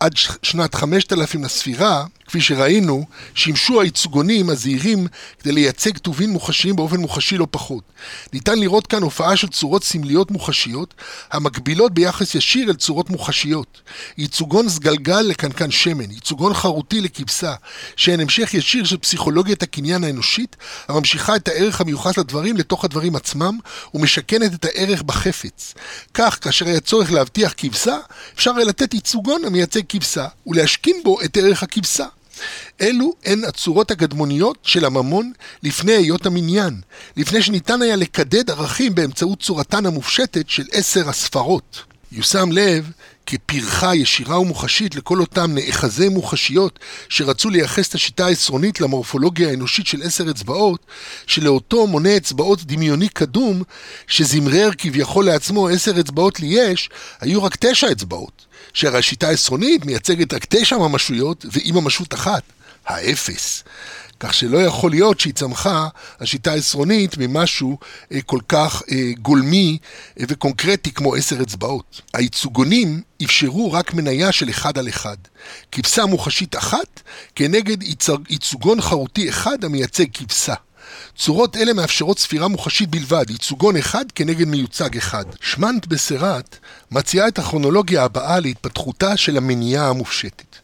עד 0.00 0.12
שנת 0.42 0.74
5000 0.74 1.44
לספירה, 1.44 2.04
כפי 2.30 2.40
שראינו, 2.40 3.06
שימשו 3.34 3.80
הייצוגונים 3.80 4.50
הזעירים 4.50 5.06
כדי 5.38 5.52
לייצג 5.52 5.98
טובין 5.98 6.30
מוחשיים 6.30 6.76
באופן 6.76 6.96
מוחשי 6.96 7.38
לא 7.38 7.46
פחות. 7.50 7.84
ניתן 8.32 8.58
לראות 8.58 8.86
כאן 8.86 9.02
הופעה 9.02 9.36
של 9.36 9.48
צורות 9.48 9.84
סמליות 9.84 10.30
מוחשיות, 10.30 10.94
המקבילות 11.30 11.94
ביחס 11.94 12.34
ישיר 12.34 12.70
אל 12.70 12.74
צורות 12.74 13.10
מוחשיות. 13.10 13.80
ייצוגון 14.18 14.68
סגלגל 14.68 15.20
לקנקן 15.20 15.70
שמן, 15.70 16.10
ייצוגון 16.10 16.54
חרוטי 16.54 17.00
לכבשה, 17.00 17.54
שהן 17.96 18.20
המשך 18.20 18.54
ישיר 18.54 18.84
של 18.84 18.96
פסיכולוגיית 18.96 19.62
הקניין 19.62 20.04
האנושית, 20.04 20.56
הממשיכה 20.88 21.36
את 21.36 21.48
הערך 21.48 21.80
המיוחס 21.80 22.18
לדברים 22.18 22.56
לתוך 22.56 22.84
הדברים 22.84 23.16
עצמם, 23.16 23.58
ומשכנת 23.94 24.54
את 24.54 24.64
הערך 24.64 25.02
בחפץ. 25.02 25.74
כך, 26.14 26.38
כאשר 26.40 26.66
היה 26.66 26.80
צורך 26.80 27.12
להבטיח 27.12 27.54
כבשה, 27.56 27.96
אפשר 28.34 28.56
היה 28.56 28.64
לתת 28.64 28.94
ייצוגון 28.94 29.44
המייצג 29.44 29.89
כבשה, 29.90 30.26
ולהשכין 30.46 30.96
בו 31.04 31.22
את 31.22 31.36
ערך 31.36 31.62
הכבשה. 31.62 32.06
אלו 32.80 33.14
הן 33.24 33.44
הצורות 33.44 33.90
הקדמוניות 33.90 34.58
של 34.62 34.84
הממון 34.84 35.32
לפני 35.62 35.92
היות 35.92 36.26
המניין, 36.26 36.80
לפני 37.16 37.42
שניתן 37.42 37.82
היה 37.82 37.96
לקדד 37.96 38.50
ערכים 38.50 38.94
באמצעות 38.94 39.40
צורתן 39.40 39.86
המופשטת 39.86 40.48
של 40.48 40.64
עשר 40.72 41.08
הספרות. 41.08 41.82
יושם 42.12 42.52
לב 42.52 42.90
כפרחה 43.26 43.94
ישירה 43.94 44.40
ומוחשית 44.40 44.94
לכל 44.94 45.20
אותם 45.20 45.50
נאחזי 45.54 46.08
מוחשיות 46.08 46.78
שרצו 47.08 47.50
לייחס 47.50 47.88
את 47.88 47.94
השיטה 47.94 48.26
העשרונית 48.26 48.80
למורפולוגיה 48.80 49.48
האנושית 49.48 49.86
של 49.86 50.02
עשר 50.02 50.30
אצבעות, 50.30 50.86
שלאותו 51.26 51.86
מונה 51.86 52.16
אצבעות 52.16 52.64
דמיוני 52.64 53.08
קדום, 53.08 53.62
שזמרר 54.06 54.70
כביכול 54.78 55.24
לעצמו 55.24 55.68
עשר 55.68 56.00
אצבעות 56.00 56.40
לי 56.40 56.46
יש, 56.46 56.90
היו 57.20 57.42
רק 57.42 57.56
תשע 57.60 57.92
אצבעות. 57.92 58.49
שהרי 58.74 58.98
השיטה 58.98 59.28
העשרונית 59.28 59.84
מייצגת 59.84 60.34
רק 60.34 60.46
תשע 60.48 60.76
ממשויות 60.76 61.46
ואי 61.52 61.72
ממשות 61.72 62.14
אחת, 62.14 62.42
האפס. 62.86 63.64
כך 64.20 64.34
שלא 64.34 64.58
יכול 64.58 64.90
להיות 64.90 65.20
שהיא 65.20 65.34
צמחה, 65.34 65.88
השיטה 66.20 66.52
העשרונית, 66.52 67.18
ממשהו 67.18 67.78
אה, 68.12 68.22
כל 68.26 68.38
כך 68.48 68.82
אה, 68.90 69.10
גולמי 69.22 69.78
אה, 70.20 70.24
וקונקרטי 70.28 70.92
כמו 70.92 71.14
עשר 71.14 71.42
אצבעות. 71.42 72.00
הייצוגונים 72.14 73.02
אפשרו 73.24 73.72
רק 73.72 73.94
מניה 73.94 74.32
של 74.32 74.50
אחד 74.50 74.78
על 74.78 74.88
אחד. 74.88 75.16
כבשה 75.72 76.06
מוחשית 76.06 76.56
אחת 76.56 77.00
כנגד 77.34 77.76
ייצוגון 78.30 78.80
חרותי 78.80 79.28
אחד 79.28 79.64
המייצג 79.64 80.06
כבשה. 80.12 80.54
צורות 81.16 81.56
אלה 81.56 81.72
מאפשרות 81.72 82.18
ספירה 82.18 82.48
מוחשית 82.48 82.88
בלבד, 82.88 83.30
ייצוגון 83.30 83.76
אחד 83.76 84.04
כנגד 84.14 84.46
מיוצג 84.46 84.96
אחד. 84.96 85.24
שמנט 85.40 85.86
בסרט 85.86 86.56
מציעה 86.90 87.28
את 87.28 87.38
הכרונולוגיה 87.38 88.04
הבאה 88.04 88.40
להתפתחותה 88.40 89.16
של 89.16 89.36
המניעה 89.36 89.88
המופשטת. 89.88 90.56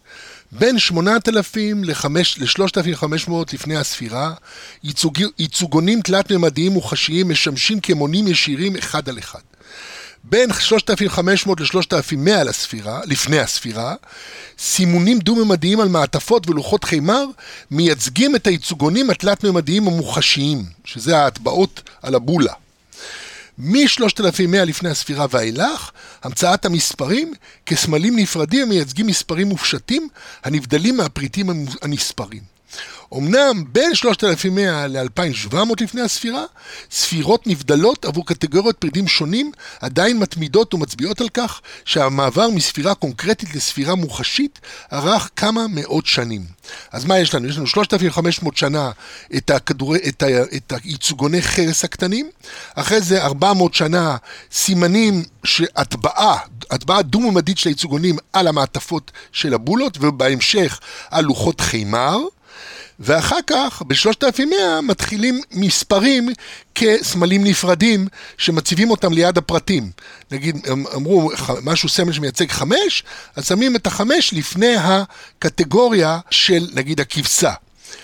בין 0.52 0.78
8,000 0.78 1.84
ל-3,500 1.84 3.32
לפני 3.52 3.76
הספירה, 3.76 4.32
ייצוג, 4.84 5.18
ייצוגונים 5.38 6.00
תלת-ממדיים 6.00 6.72
מוחשיים 6.72 7.28
משמשים 7.28 7.80
כמונים 7.80 8.28
ישירים 8.28 8.76
אחד 8.76 9.08
על 9.08 9.18
אחד. 9.18 9.40
בין 10.28 10.52
3,500 10.52 11.60
ל-3,100 11.60 12.44
לספירה, 12.44 13.00
לפני 13.04 13.38
הספירה, 13.38 13.94
סימונים 14.58 15.18
דו-ממדיים 15.18 15.80
על 15.80 15.88
מעטפות 15.88 16.48
ולוחות 16.48 16.84
חימר 16.84 17.24
מייצגים 17.70 18.36
את 18.36 18.46
הייצוגונים 18.46 19.10
התלת-ממדיים 19.10 19.86
המוחשיים, 19.86 20.64
שזה 20.84 21.18
ההטבעות 21.18 21.82
על 22.02 22.14
הבולה. 22.14 22.52
מ-3100 23.58 24.64
לפני 24.66 24.88
הספירה 24.88 25.26
ואילך, 25.30 25.90
המצאת 26.22 26.64
המספרים 26.64 27.34
כסמלים 27.66 28.16
נפרדים 28.16 28.62
המייצגים 28.62 29.06
מספרים 29.06 29.48
מופשטים 29.48 30.08
הנבדלים 30.44 30.96
מהפריטים 30.96 31.66
הנספרים. 31.82 32.55
אמנם 33.14 33.64
בין 33.72 33.94
3100 33.94 34.86
ל-2700 34.86 35.56
לפני 35.80 36.00
הספירה, 36.00 36.44
ספירות 36.90 37.46
נבדלות 37.46 38.04
עבור 38.04 38.26
קטגוריות 38.26 38.76
פרידים 38.78 39.08
שונים 39.08 39.52
עדיין 39.80 40.18
מתמידות 40.18 40.74
ומצביעות 40.74 41.20
על 41.20 41.28
כך 41.28 41.60
שהמעבר 41.84 42.50
מספירה 42.50 42.94
קונקרטית 42.94 43.54
לספירה 43.54 43.94
מוחשית 43.94 44.60
ארך 44.92 45.30
כמה 45.36 45.66
מאות 45.70 46.06
שנים. 46.06 46.44
אז 46.92 47.04
מה 47.04 47.18
יש 47.18 47.34
לנו? 47.34 47.48
יש 47.48 47.56
לנו 47.56 47.66
3,500 47.66 48.56
שנה 48.56 48.90
את, 49.36 49.50
הכדור... 49.50 49.96
את, 49.96 50.22
ה... 50.22 50.26
את 50.56 50.72
הייצוגוני 50.72 51.42
חרס 51.42 51.84
הקטנים, 51.84 52.30
אחרי 52.74 53.00
זה 53.00 53.24
400 53.24 53.74
שנה 53.74 54.16
סימנים 54.52 55.22
שהטבעה, 55.44 56.38
הטבעה 56.70 57.02
דו-ממדית 57.02 57.58
של 57.58 57.68
הייצוגונים 57.68 58.16
על 58.32 58.46
המעטפות 58.48 59.10
של 59.32 59.54
הבולות, 59.54 59.98
ובהמשך 60.00 60.80
על 61.10 61.24
לוחות 61.24 61.60
חימר. 61.60 62.18
ואחר 63.00 63.38
כך, 63.46 63.82
ב-3100 63.86 64.80
מתחילים 64.82 65.40
מספרים 65.52 66.28
כסמלים 66.74 67.44
נפרדים 67.44 68.08
שמציבים 68.38 68.90
אותם 68.90 69.12
ליד 69.12 69.38
הפרטים. 69.38 69.90
נגיד, 70.30 70.66
אמרו 70.94 71.30
משהו 71.62 71.88
סמל 71.88 72.12
שמייצג 72.12 72.50
חמש, 72.50 73.02
אז 73.36 73.48
שמים 73.48 73.76
את 73.76 73.86
החמש 73.86 74.32
לפני 74.32 74.74
הקטגוריה 74.76 76.18
של 76.30 76.66
נגיד 76.74 77.00
הכבשה. 77.00 77.52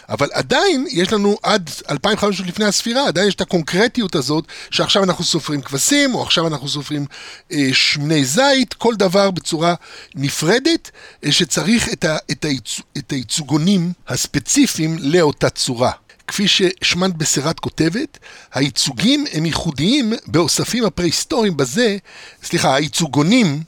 אבל 0.08 0.28
עדיין 0.32 0.86
יש 0.90 1.12
לנו 1.12 1.38
עד 1.42 1.70
2,500 1.90 2.48
לפני 2.48 2.64
הספירה, 2.64 3.08
עדיין 3.08 3.28
יש 3.28 3.34
את 3.34 3.40
הקונקרטיות 3.40 4.14
הזאת, 4.14 4.44
שעכשיו 4.70 5.04
אנחנו 5.04 5.24
סופרים 5.24 5.62
כבשים, 5.62 6.14
או 6.14 6.22
עכשיו 6.22 6.46
אנחנו 6.46 6.68
סופרים 6.68 7.06
אה, 7.52 7.68
שמני 7.72 8.24
זית, 8.24 8.74
כל 8.74 8.94
דבר 8.94 9.30
בצורה 9.30 9.74
נפרדת, 10.14 10.90
אה, 11.24 11.32
שצריך 11.32 11.92
את, 11.92 12.04
ה, 12.04 12.16
את, 12.30 12.44
הייצ, 12.44 12.80
את 12.98 13.12
הייצוגונים 13.12 13.92
הספציפיים 14.08 14.96
לאותה 15.00 15.50
צורה. 15.50 15.90
כפי 16.26 16.48
ששמנט 16.48 17.14
בסרט 17.14 17.60
כותבת, 17.60 18.18
הייצוגים 18.54 19.24
הם 19.32 19.46
ייחודיים 19.46 20.12
באוספים 20.26 20.84
הפרה-היסטוריים 20.84 21.56
בזה, 21.56 21.96
סליחה, 22.44 22.74
הייצוגונים, 22.74 23.62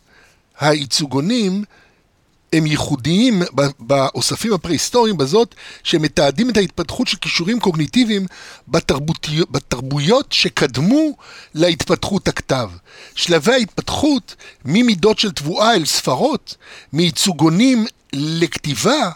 הייצוגונים 0.61 1.65
הם 2.55 2.67
ייחודיים 2.67 3.43
באוספים 3.79 4.53
הפרה-היסטוריים 4.53 5.17
בזאת 5.17 5.55
שהם 5.83 6.03
מתעדים 6.03 6.51
את 6.51 6.57
ההתפתחות 6.57 7.09
של 7.09 7.17
כישורים 7.17 7.61
קוגניטיביים 7.61 8.27
בתרבויות 9.51 10.33
שקדמו 10.33 11.17
להתפתחות 11.55 12.29
הכתב. 12.29 12.71
שלבי 13.15 13.53
ההתפתחות 13.53 14.35
ממידות 14.65 15.19
של 15.19 15.33
תבואה 15.33 15.75
אל 15.75 15.85
ספרות, 15.85 16.57
מייצוגונים 16.93 17.87
לכתיבה, 18.13 19.11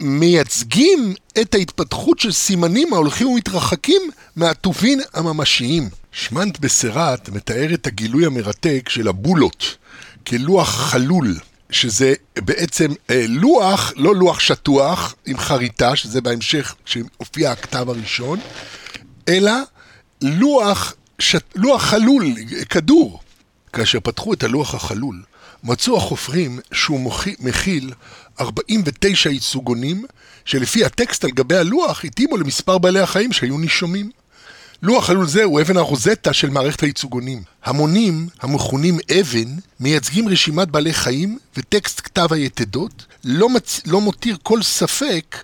מייצגים 0.00 1.14
את 1.40 1.54
ההתפתחות 1.54 2.18
של 2.18 2.32
סימנים 2.32 2.94
ההולכים 2.94 3.28
ומתרחקים 3.28 4.02
מהטובין 4.36 5.00
הממשיים. 5.14 5.88
שמנט 6.12 6.58
בסרט 6.58 7.28
מתאר 7.28 7.74
את 7.74 7.86
הגילוי 7.86 8.26
המרתק 8.26 8.88
של 8.88 9.08
הבולות. 9.08 9.76
כלוח 10.26 10.68
חלול. 10.68 11.36
שזה 11.72 12.14
בעצם 12.36 12.90
אה, 13.10 13.24
לוח, 13.28 13.92
לא 13.96 14.14
לוח 14.14 14.40
שטוח 14.40 15.14
עם 15.26 15.38
חריטה, 15.38 15.96
שזה 15.96 16.20
בהמשך 16.20 16.74
כשהופיע 16.84 17.50
הכתב 17.50 17.88
הראשון, 17.88 18.40
אלא 19.28 19.52
לוח, 20.22 20.94
שט, 21.18 21.44
לוח 21.54 21.82
חלול, 21.82 22.24
כדור. 22.70 23.20
כאשר 23.72 24.00
פתחו 24.00 24.32
את 24.32 24.42
הלוח 24.42 24.74
החלול, 24.74 25.22
מצאו 25.64 25.96
החופרים 25.96 26.60
שהוא 26.72 27.10
מכיל 27.40 27.92
49 28.40 29.30
ייצוגונים, 29.30 30.04
שלפי 30.44 30.84
הטקסט 30.84 31.24
על 31.24 31.30
גבי 31.30 31.56
הלוח 31.56 32.04
התאימו 32.04 32.36
למספר 32.36 32.78
בעלי 32.78 33.00
החיים 33.00 33.32
שהיו 33.32 33.58
נישומים. 33.58 34.10
לוח 34.82 35.06
חלול 35.06 35.26
זה 35.26 35.44
הוא 35.44 35.60
אבן 35.60 35.76
הרוזטה 35.76 36.32
של 36.32 36.50
מערכת 36.50 36.80
הייצוגונים. 36.80 37.42
המונים, 37.64 38.28
המכונים 38.40 38.98
אבן, 39.20 39.56
מייצגים 39.80 40.28
רשימת 40.28 40.68
בעלי 40.68 40.92
חיים 40.92 41.38
וטקסט 41.56 42.00
כתב 42.04 42.32
היתדות, 42.32 43.06
לא, 43.24 43.48
מצ... 43.48 43.80
לא 43.86 44.00
מותיר 44.00 44.36
כל 44.42 44.62
ספק 44.62 45.36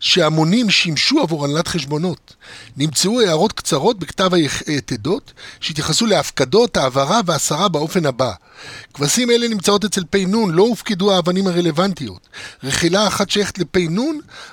שהמונים 0.00 0.70
שימשו 0.70 1.20
עבור 1.20 1.44
הנהלת 1.44 1.68
חשבונות. 1.68 2.34
נמצאו 2.76 3.20
הערות 3.20 3.52
קצרות 3.52 3.98
בכתב 3.98 4.30
היתדות 4.66 5.32
שהתייחסו 5.60 6.06
להפקדות, 6.06 6.76
העברה 6.76 7.20
והסרה 7.26 7.68
באופן 7.68 8.06
הבא. 8.06 8.32
כבשים 8.94 9.30
אלה 9.30 9.48
נמצאות 9.48 9.84
אצל 9.84 10.04
פ"נ, 10.10 10.50
לא 10.50 10.62
הופקדו 10.62 11.12
האבנים 11.12 11.46
הרלוונטיות. 11.46 12.28
רכילה 12.64 13.06
אחת 13.06 13.30
שייכת 13.30 13.58
לפ"נ, 13.58 13.96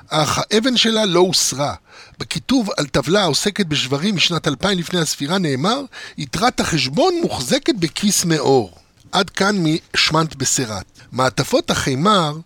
אך 0.09 0.39
האבן 0.39 0.77
שלה 0.77 1.05
לא 1.05 1.19
הוסרה. 1.19 1.73
בכיתוב 2.19 2.69
על 2.77 2.87
טבלה 2.87 3.21
העוסקת 3.21 3.65
בשברים 3.65 4.15
משנת 4.15 4.47
2000 4.47 4.77
לפני 4.79 4.99
הספירה 4.99 5.37
נאמר, 5.37 5.81
יתרת 6.17 6.59
החשבון 6.59 7.13
מוחזקת 7.21 7.75
בכיס 7.79 8.25
מאור. 8.25 8.71
עד 9.11 9.29
כאן 9.29 9.55
משמנט 9.63 10.35
בסרת. 10.35 10.85
מעטפות 11.11 11.71
החימר 11.71 12.37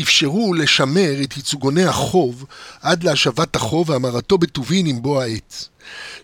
אפשרו 0.00 0.54
לשמר 0.54 1.22
את 1.22 1.36
ייצוגוני 1.36 1.84
החוב 1.84 2.44
עד 2.82 3.04
להשבת 3.04 3.56
החוב 3.56 3.90
והמרתו 3.90 4.38
בטובין 4.38 4.86
עם 4.86 5.02
בוא 5.02 5.22
העת. 5.22 5.68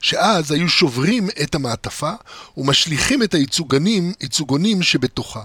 שאז 0.01 0.53
היו 0.53 0.69
שוברים 0.69 1.29
את 1.43 1.55
המעטפה 1.55 2.13
ומשליכים 2.57 3.23
את 3.23 3.35
הייצוגנים, 3.35 4.13
ייצוגונים 4.21 4.83
שבתוכה. 4.83 5.43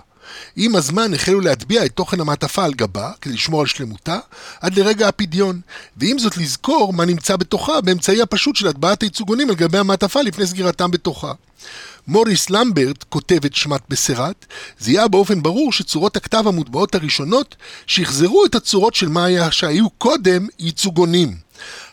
עם 0.56 0.76
הזמן 0.76 1.14
החלו 1.14 1.42
להטביע 1.42 1.86
את 1.86 1.92
תוכן 1.92 2.22
המעטפה 2.22 2.66
על 2.66 2.74
גבה, 2.74 3.12
כדי 3.22 3.34
לשמור 3.34 3.62
על 3.62 3.68
שלמותה, 3.68 4.20
עד 4.62 4.80
לרגע 4.80 5.08
הפדיון, 5.08 5.62
ועם 5.98 6.20
זאת 6.20 6.38
לזכור 6.38 6.94
מה 6.94 7.06
נמצא 7.06 7.36
בתוכה 7.36 7.82
באמצעי 7.82 8.22
הפשוט 8.22 8.56
של 8.56 8.68
הטבעת 8.68 9.02
הייצוגונים 9.02 9.50
על 9.50 9.56
גבי 9.56 9.78
המעטפה 9.78 10.22
לפני 10.22 10.48
סגירתם 10.48 10.92
בתוכה. 10.92 11.34
מוריס 12.08 12.50
למברט, 12.50 13.04
כותב 13.10 13.46
את 13.46 13.56
שמת 13.56 13.82
בסרת, 13.90 14.46
זיהה 14.80 15.08
באופן 15.08 15.44
ברור 15.44 15.74
שצורות 15.74 16.18
הכתב 16.18 16.48
המוטבעות 16.48 16.96
הראשונות 16.96 17.56
שחזרו 17.88 18.46
את 18.46 18.56
הצורות 18.56 18.96
של 18.96 19.10
מה 19.10 19.26
היה 19.26 19.52
שהיו 19.52 19.90
קודם 19.90 20.48
ייצוגונים. 20.60 21.36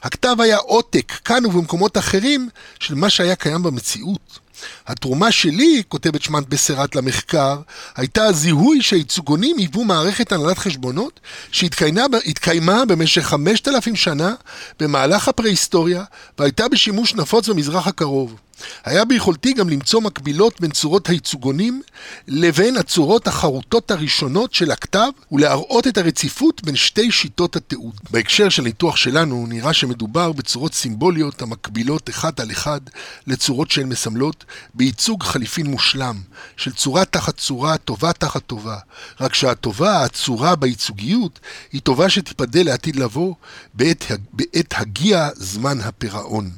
הכתב 0.03 0.37
היה 0.38 0.57
עותק, 0.57 1.12
כאן 1.25 1.46
ובמקומות 1.46 1.98
אחרים, 1.98 2.48
של 2.81 2.94
מה 2.94 3.11
שהיה 3.11 3.37
קיים 3.37 3.62
במציאות. 3.62 4.38
התרומה 4.87 5.33
שלי, 5.33 5.83
כותבת 5.88 6.22
שמנט 6.22 6.48
בסרת 6.48 6.96
למחקר, 6.96 7.61
הייתה 7.96 8.25
הזיהוי 8.25 8.83
שהייצוגונים 8.83 9.59
היוו 9.59 9.85
מערכת 9.85 10.33
הנהלת 10.33 10.59
חשבונות 10.59 11.20
שהתקיימה 11.53 12.85
במשך 12.88 13.22
חמשת 13.22 13.68
אלפים 13.68 13.96
שנה 13.96 14.35
במהלך 14.81 15.29
הפרה-היסטוריה 15.29 16.05
והייתה 16.38 16.68
בשימוש 16.68 17.14
נפוץ 17.14 17.48
במזרח 17.48 17.87
הקרוב. 17.87 18.37
היה 18.85 19.05
ביכולתי 19.05 19.53
גם 19.53 19.68
למצוא 19.68 20.01
מקבילות 20.01 20.61
בין 20.61 20.70
צורות 20.70 21.09
הייצוגונים 21.09 21.83
לבין 22.29 22.77
הצורות 22.77 23.29
החרוטות 23.29 23.90
הראשונות 23.90 24.55
של 24.55 24.70
הכתב 24.70 25.09
ולהראות 25.33 25.87
את 25.87 25.98
הרציפות 25.98 26.62
בין 26.64 26.77
שתי 26.77 27.12
שיטות 27.12 27.57
התיעוד. 27.57 27.94
בהקשר 28.11 28.48
של 28.48 28.62
הניתוח 28.62 28.96
שלנו 28.96 29.46
נראה 29.48 29.72
שמדובר 29.72 30.33
בצורות 30.33 30.75
סימבוליות 30.75 31.42
המקבילות 31.42 32.11
אחד 32.11 32.40
על 32.40 32.51
אחד 32.51 32.81
לצורות 33.27 33.70
שהן 33.70 33.88
מסמלות 33.88 34.44
בייצוג 34.75 35.22
חליפין 35.22 35.66
מושלם, 35.66 36.16
של 36.57 36.72
צורה 36.72 37.05
תחת 37.05 37.37
צורה, 37.37 37.77
טובה 37.79 38.12
תחת 38.12 38.42
טובה. 38.46 38.77
רק 39.20 39.35
שהטובה, 39.35 40.05
הצורה 40.05 40.57
בייצוגיות, 40.57 41.40
היא 41.72 41.81
טובה 41.81 42.09
שתיפדה 42.11 42.62
לעתיד 42.62 42.96
לבוא 42.96 43.35
בעת, 43.75 44.05
בעת 44.33 44.75
הגיע 44.77 45.29
זמן 45.35 45.81
הפירעון. 45.81 46.51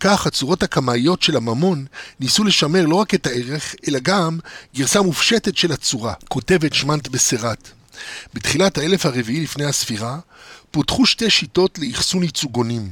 כך 0.00 0.26
הצורות 0.26 0.62
הקמאיות 0.62 1.22
של 1.22 1.36
הממון 1.36 1.86
ניסו 2.20 2.44
לשמר 2.44 2.86
לא 2.86 2.94
רק 2.94 3.14
את 3.14 3.26
הערך, 3.26 3.74
אלא 3.88 3.98
גם 4.02 4.38
גרסה 4.74 5.02
מופשטת 5.02 5.56
של 5.56 5.72
הצורה, 5.72 6.14
כותבת 6.28 6.74
שמנט 6.74 7.08
בסרת. 7.08 7.68
בתחילת 8.34 8.78
האלף 8.78 9.06
הרביעי 9.06 9.40
לפני 9.40 9.64
הספירה, 9.64 10.18
פותחו 10.70 11.06
שתי 11.06 11.30
שיטות 11.30 11.78
לאחסון 11.78 12.22
ייצוגונים. 12.22 12.90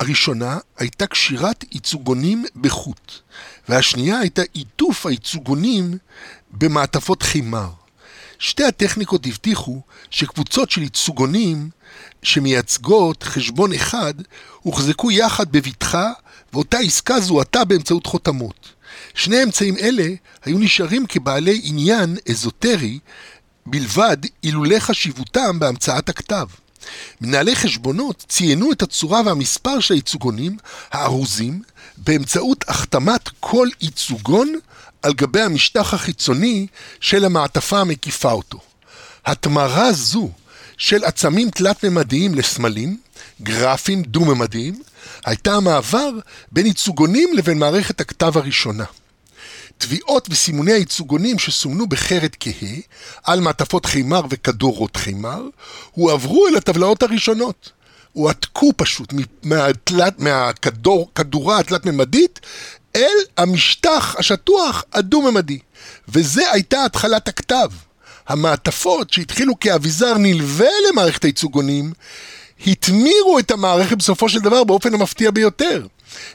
הראשונה 0.00 0.58
הייתה 0.78 1.06
קשירת 1.06 1.64
ייצוגונים 1.72 2.44
בחוט, 2.56 3.12
והשנייה 3.68 4.18
הייתה 4.18 4.42
עיטוף 4.52 5.06
הייצוגונים 5.06 5.98
במעטפות 6.50 7.22
חימר. 7.22 7.68
שתי 8.42 8.64
הטכניקות 8.64 9.26
הבטיחו 9.26 9.80
שקבוצות 10.10 10.70
של 10.70 10.82
ייצוגונים 10.82 11.70
שמייצגות 12.22 13.22
חשבון 13.22 13.72
אחד 13.72 14.14
הוחזקו 14.62 15.10
יחד 15.10 15.52
בבטחה 15.52 16.12
ואותה 16.52 16.78
עסקה 16.78 17.20
זוהתה 17.20 17.64
באמצעות 17.64 18.06
חותמות. 18.06 18.68
שני 19.14 19.42
אמצעים 19.42 19.76
אלה 19.76 20.08
היו 20.44 20.58
נשארים 20.58 21.06
כבעלי 21.06 21.60
עניין 21.64 22.16
אזוטרי 22.30 22.98
בלבד 23.66 24.16
אילולא 24.44 24.78
חשיבותם 24.78 25.58
בהמצאת 25.58 26.08
הכתב. 26.08 26.46
מנהלי 27.20 27.56
חשבונות 27.56 28.24
ציינו 28.28 28.72
את 28.72 28.82
הצורה 28.82 29.22
והמספר 29.24 29.80
של 29.80 29.94
הייצוגונים 29.94 30.56
הארוזים 30.90 31.62
באמצעות 31.96 32.64
החתמת 32.68 33.28
כל 33.40 33.68
ייצוגון 33.80 34.54
על 35.02 35.12
גבי 35.12 35.40
המשטח 35.40 35.94
החיצוני 35.94 36.66
של 37.00 37.24
המעטפה 37.24 37.80
המקיפה 37.80 38.32
אותו. 38.32 38.58
התמרה 39.26 39.92
זו 39.92 40.30
של 40.76 41.04
עצמים 41.04 41.50
תלת-ממדיים 41.50 42.34
לסמלים, 42.34 42.96
גרפים 43.42 44.02
דו-ממדיים, 44.02 44.82
הייתה 45.24 45.54
המעבר 45.54 46.10
בין 46.52 46.66
ייצוגונים 46.66 47.36
לבין 47.36 47.58
מערכת 47.58 48.00
הכתב 48.00 48.38
הראשונה. 48.38 48.84
תביעות 49.78 50.28
וסימוני 50.30 50.72
הייצוגונים 50.72 51.38
שסומנו 51.38 51.86
בחרת 51.86 52.36
כהה, 52.40 52.76
על 53.24 53.40
מעטפות 53.40 53.86
חימר 53.86 54.22
וכדורות 54.30 54.96
חימר, 54.96 55.42
הועברו 55.90 56.46
אל 56.48 56.56
הטבלאות 56.56 57.02
הראשונות. 57.02 57.70
הועתקו 58.12 58.72
פשוט 58.76 59.12
מהתלת, 59.42 60.18
מהכדורה 60.18 61.58
התלת-ממדית 61.58 62.40
אל 62.96 63.16
המשטח 63.36 64.16
השטוח 64.18 64.84
הדו-ממדי. 64.92 65.58
וזה 66.08 66.50
הייתה 66.50 66.84
התחלת 66.84 67.28
הכתב. 67.28 67.68
המעטפות 68.28 69.12
שהתחילו 69.12 69.60
כאביזר 69.60 70.18
נלווה 70.18 70.68
למערכת 70.88 71.24
הייצוגונים, 71.24 71.92
התמירו 72.66 73.38
את 73.38 73.50
המערכת 73.50 73.96
בסופו 73.96 74.28
של 74.28 74.40
דבר 74.40 74.64
באופן 74.64 74.94
המפתיע 74.94 75.30
ביותר. 75.30 75.86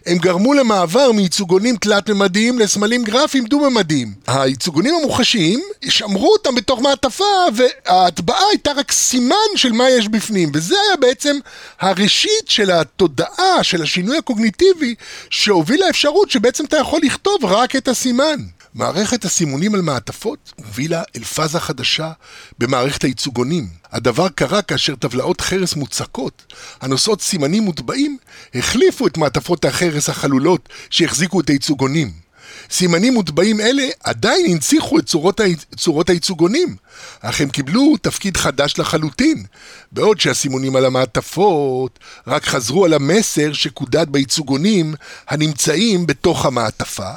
הם 0.05 0.17
גרמו 0.17 0.53
למעבר 0.53 1.11
מייצוגונים 1.11 1.75
תלת-ממדיים 1.75 2.59
לסמלים 2.59 3.03
גרפיים 3.03 3.45
דו-ממדיים. 3.45 4.13
הייצוגונים 4.27 4.95
המוחשיים, 4.95 5.61
שמרו 5.89 6.33
אותם 6.33 6.55
בתוך 6.55 6.79
מעטפה, 6.79 7.23
וההטבעה 7.55 8.41
הייתה 8.51 8.71
רק 8.71 8.91
סימן 8.91 9.35
של 9.55 9.71
מה 9.71 9.89
יש 9.89 10.07
בפנים. 10.07 10.51
וזה 10.53 10.75
היה 10.87 10.97
בעצם 10.97 11.37
הראשית 11.79 12.47
של 12.47 12.71
התודעה, 12.71 13.63
של 13.63 13.81
השינוי 13.81 14.17
הקוגניטיבי, 14.17 14.95
שהוביל 15.29 15.85
לאפשרות 15.85 16.31
שבעצם 16.31 16.65
אתה 16.65 16.77
יכול 16.77 16.99
לכתוב 17.03 17.45
רק 17.45 17.75
את 17.75 17.87
הסימן. 17.87 18.39
מערכת 18.73 19.25
הסימונים 19.25 19.75
על 19.75 19.81
מעטפות 19.81 20.53
הובילה 20.55 21.03
אל 21.15 21.23
פאזה 21.23 21.59
חדשה 21.59 22.11
במערכת 22.59 23.03
הייצוגונים. 23.03 23.67
הדבר 23.91 24.29
קרה 24.29 24.61
כאשר 24.61 24.95
טבלאות 24.95 25.41
חרס 25.41 25.75
מוצקות, 25.75 26.53
הנושאות 26.81 27.21
סימנים 27.21 27.63
מוטבעים, 27.63 28.17
החליפו 28.55 29.07
את 29.07 29.17
מעטפות 29.17 29.65
החרס 29.65 30.09
החלולות 30.09 30.69
שהחזיקו 30.89 31.39
את 31.39 31.49
הייצוגונים. 31.49 32.27
סימנים 32.69 33.13
מוטבעים 33.13 33.61
אלה 33.61 33.83
עדיין 34.03 34.45
הנציחו 34.51 34.99
את 34.99 35.05
צורות, 35.05 35.41
צורות 35.77 36.09
הייצוגונים, 36.09 36.75
אך 37.21 37.41
הם 37.41 37.49
קיבלו 37.49 37.97
תפקיד 38.01 38.37
חדש 38.37 38.79
לחלוטין, 38.79 39.43
בעוד 39.91 40.19
שהסימונים 40.19 40.75
על 40.75 40.85
המעטפות 40.85 41.99
רק 42.27 42.45
חזרו 42.45 42.85
על 42.85 42.93
המסר 42.93 43.53
שקודד 43.53 44.09
בייצוגונים 44.09 44.95
הנמצאים 45.27 46.07
בתוך 46.07 46.45
המעטפה, 46.45 47.11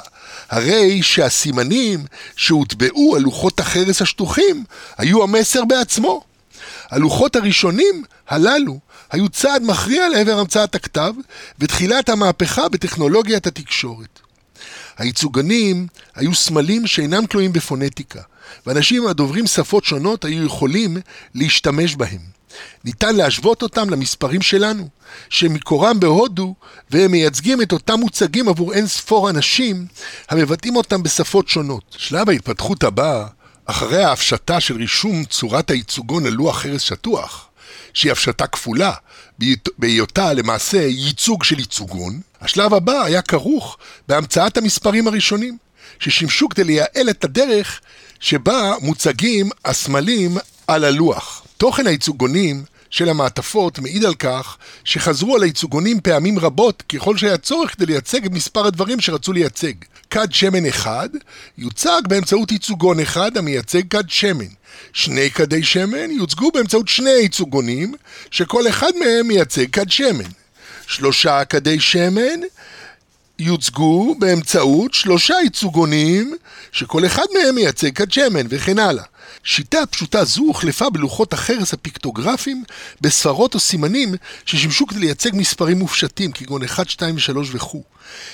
הרי 0.49 1.03
שהסימנים 1.03 2.05
שהוטבעו 2.35 3.15
על 3.15 3.21
לוחות 3.21 3.59
החרס 3.59 4.01
השטוחים 4.01 4.63
היו 4.97 5.23
המסר 5.23 5.65
בעצמו. 5.65 6.23
הלוחות 6.89 7.35
הראשונים 7.35 8.03
הללו 8.29 8.79
היו 9.11 9.29
צעד 9.29 9.63
מכריע 9.63 10.09
לעבר 10.09 10.39
המצאת 10.39 10.75
הכתב 10.75 11.13
ותחילת 11.59 12.09
המהפכה 12.09 12.69
בטכנולוגיית 12.69 13.47
התקשורת. 13.47 14.19
הייצוגנים 14.97 15.87
היו 16.15 16.35
סמלים 16.35 16.87
שאינם 16.87 17.25
תלויים 17.25 17.53
בפונטיקה, 17.53 18.21
ואנשים 18.65 19.07
הדוברים 19.07 19.47
שפות 19.47 19.85
שונות 19.85 20.25
היו 20.25 20.45
יכולים 20.45 20.97
להשתמש 21.35 21.95
בהם. 21.95 22.40
ניתן 22.85 23.15
להשוות 23.15 23.61
אותם 23.61 23.89
למספרים 23.89 24.41
שלנו, 24.41 24.87
שמקורם 25.29 25.99
בהודו, 25.99 26.55
והם 26.89 27.11
מייצגים 27.11 27.61
את 27.61 27.71
אותם 27.71 27.99
מוצגים 27.99 28.49
עבור 28.49 28.73
אין 28.73 28.87
ספור 28.87 29.29
אנשים, 29.29 29.85
המבטאים 30.29 30.75
אותם 30.75 31.03
בשפות 31.03 31.47
שונות. 31.47 31.95
שלב 31.97 32.29
ההתפתחות 32.29 32.83
הבא, 32.83 33.27
אחרי 33.65 34.03
ההפשטה 34.03 34.59
של 34.59 34.75
רישום 34.75 35.25
צורת 35.25 35.71
הייצוגון 35.71 36.25
על 36.25 36.33
לוח 36.33 36.61
חרס 36.61 36.81
שטוח, 36.81 37.47
שהיא 37.93 38.11
הפשטה 38.11 38.47
כפולה, 38.47 38.93
בהיותה 39.77 40.33
למעשה 40.33 40.77
ייצוג 40.77 41.43
של 41.43 41.59
ייצוגון, 41.59 42.21
השלב 42.41 42.73
הבא 42.73 43.01
היה 43.03 43.21
כרוך 43.21 43.77
בהמצאת 44.07 44.57
המספרים 44.57 45.07
הראשונים, 45.07 45.57
ששימשו 45.99 46.49
כדי 46.49 46.63
לייעל 46.63 47.09
את 47.09 47.23
הדרך 47.23 47.81
שבה 48.19 48.73
מוצגים 48.81 49.49
הסמלים 49.65 50.37
על 50.67 50.83
הלוח. 50.83 51.40
תוכן 51.61 51.87
הייצוגונים 51.87 52.63
של 52.89 53.09
המעטפות 53.09 53.79
מעיד 53.79 54.05
על 54.05 54.13
כך 54.13 54.57
שחזרו 54.83 55.35
על 55.35 55.43
הייצוגונים 55.43 56.01
פעמים 56.01 56.39
רבות 56.39 56.81
ככל 56.89 57.17
שהיה 57.17 57.37
צורך 57.37 57.75
כדי 57.75 57.85
לייצג 57.85 58.25
את 58.25 58.31
מספר 58.31 58.65
הדברים 58.65 58.99
שרצו 58.99 59.33
לייצג. 59.33 59.73
כד 60.09 60.27
שמן 60.31 60.65
אחד 60.65 61.09
יוצג 61.57 62.01
באמצעות 62.07 62.51
ייצוגון 62.51 62.99
אחד 62.99 63.37
המייצג 63.37 63.81
כד 63.89 64.09
שמן. 64.09 64.45
שני 64.93 65.31
כדי 65.31 65.63
שמן 65.63 66.11
יוצגו 66.11 66.51
באמצעות 66.51 66.87
שני 66.87 67.09
ייצוגונים 67.09 67.93
שכל 68.31 68.67
אחד 68.67 68.91
מהם 68.99 69.27
מייצג 69.27 69.65
כד 69.71 69.89
שמן. 69.89 70.29
שלושה 70.87 71.45
כדי 71.45 71.79
שמן 71.79 72.39
יוצגו 73.41 74.15
באמצעות 74.19 74.93
שלושה 74.93 75.35
ייצוגונים 75.43 76.35
שכל 76.71 77.05
אחד 77.05 77.25
מהם 77.33 77.55
מייצג 77.55 77.93
כד 77.93 78.11
שמן 78.11 78.45
וכן 78.49 78.79
הלאה. 78.79 79.03
שיטה 79.43 79.85
פשוטה 79.85 80.23
זו 80.23 80.41
הוחלפה 80.41 80.89
בלוחות 80.89 81.33
החרס 81.33 81.73
הפיקטוגרפיים 81.73 82.63
בספרות 83.01 83.53
או 83.55 83.59
סימנים 83.59 84.15
ששימשו 84.45 84.87
כדי 84.87 84.99
לייצג 84.99 85.29
מספרים 85.33 85.79
מופשטים 85.79 86.31
כגון 86.31 86.63
1, 86.63 86.89
2 86.89 87.15
ו-3 87.15 87.37
וכו'. 87.51 87.83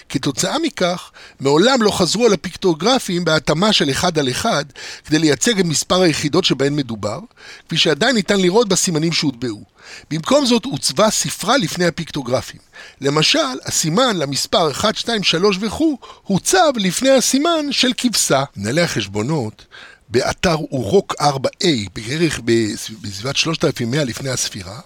כתוצאה 0.10 0.60
מכך, 0.60 1.12
מעולם 1.40 1.82
לא 1.82 1.92
חזרו 1.92 2.26
על 2.26 2.34
הפיקטוגרפים 2.34 3.26
בהתאמה 3.26 3.74
של 3.74 3.90
אחד 3.90 4.20
על 4.20 4.30
אחד 4.30 4.66
כדי 5.06 5.20
לייצג 5.20 5.60
את 5.60 5.66
מספר 5.66 6.02
היחידות 6.02 6.46
שבהן 6.46 6.76
מדובר, 6.76 7.20
כפי 7.66 7.78
שעדיין 7.78 8.16
ניתן 8.16 8.40
לראות 8.40 8.68
בסימנים 8.68 9.14
שהוטבעו. 9.14 9.77
במקום 10.12 10.46
זאת 10.46 10.66
עוצבה 10.66 11.10
ספרה 11.10 11.58
לפני 11.58 11.86
הפיקטוגרפים. 11.86 12.60
למשל, 13.02 13.40
הסימן 13.66 14.18
למספר 14.18 14.72
1, 14.72 14.96
2, 14.96 15.24
3 15.24 15.58
וכו' 15.62 15.98
הוצב 16.24 16.72
לפני 16.76 17.10
הסימן 17.10 17.66
של 17.72 17.92
כבשה. 17.98 18.44
מנהלי 18.56 18.82
החשבונות 18.82 19.66
באתר 20.10 20.56
אורוק 20.56 21.16
4A, 21.22 21.68
בערך 21.94 22.40
בסביבת 22.46 23.36
3100 23.36 24.04
לפני 24.04 24.30
הספירה, 24.30 24.80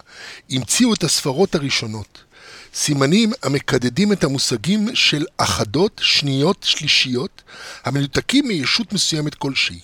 המציאו 0.49 0.93
את 0.93 1.03
הספרות 1.03 1.55
הראשונות. 1.55 2.23
סימנים 2.73 3.31
המקדדים 3.43 4.11
את 4.11 4.23
המושגים 4.23 4.95
של 4.95 5.25
אחדות, 5.37 6.01
שניות, 6.03 6.63
שלישיות, 6.63 7.41
המנותקים 7.83 8.47
מישות 8.47 8.93
מסוימת 8.93 9.35
כלשהי. 9.35 9.79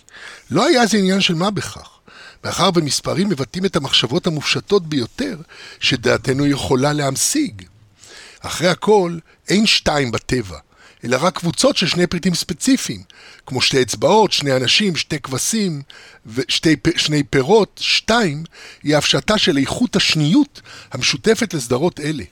לא 0.51 0.65
היה 0.65 0.86
זה 0.86 0.97
עניין 0.97 1.22
של 1.22 1.36
מה 1.36 1.51
בכך. 1.51 1.97
מאחר 2.44 2.70
ומספרים 2.76 3.30
מבטאים 3.30 3.66
את 3.66 3.76
המחשבות 3.76 4.28
המופשטות 4.28 4.88
ביותר 4.88 5.38
שדעתנו 5.80 6.46
יכולה 6.46 6.94
להמשיג. 6.94 7.64
אחרי 8.40 8.68
הכל, 8.68 9.18
אין 9.50 9.66
שתיים 9.66 10.12
בטבע, 10.12 10.58
אלא 11.04 11.18
רק 11.22 11.38
קבוצות 11.38 11.78
של 11.78 11.88
שני 11.88 12.08
פריטים 12.08 12.36
ספציפיים, 12.36 13.04
כמו 13.46 13.62
שתי 13.62 13.82
אצבעות, 13.82 14.32
שני 14.32 14.56
אנשים, 14.56 14.96
שתי 14.96 15.20
כבשים 15.20 15.82
ושני 16.26 17.24
פירות, 17.30 17.80
שתיים, 17.84 18.44
היא 18.84 18.98
הפשטה 18.98 19.38
של 19.38 19.58
איכות 19.58 19.96
השניות 19.96 20.62
המשותפת 20.92 21.54
לסדרות 21.54 22.00
אלה. 22.00 22.24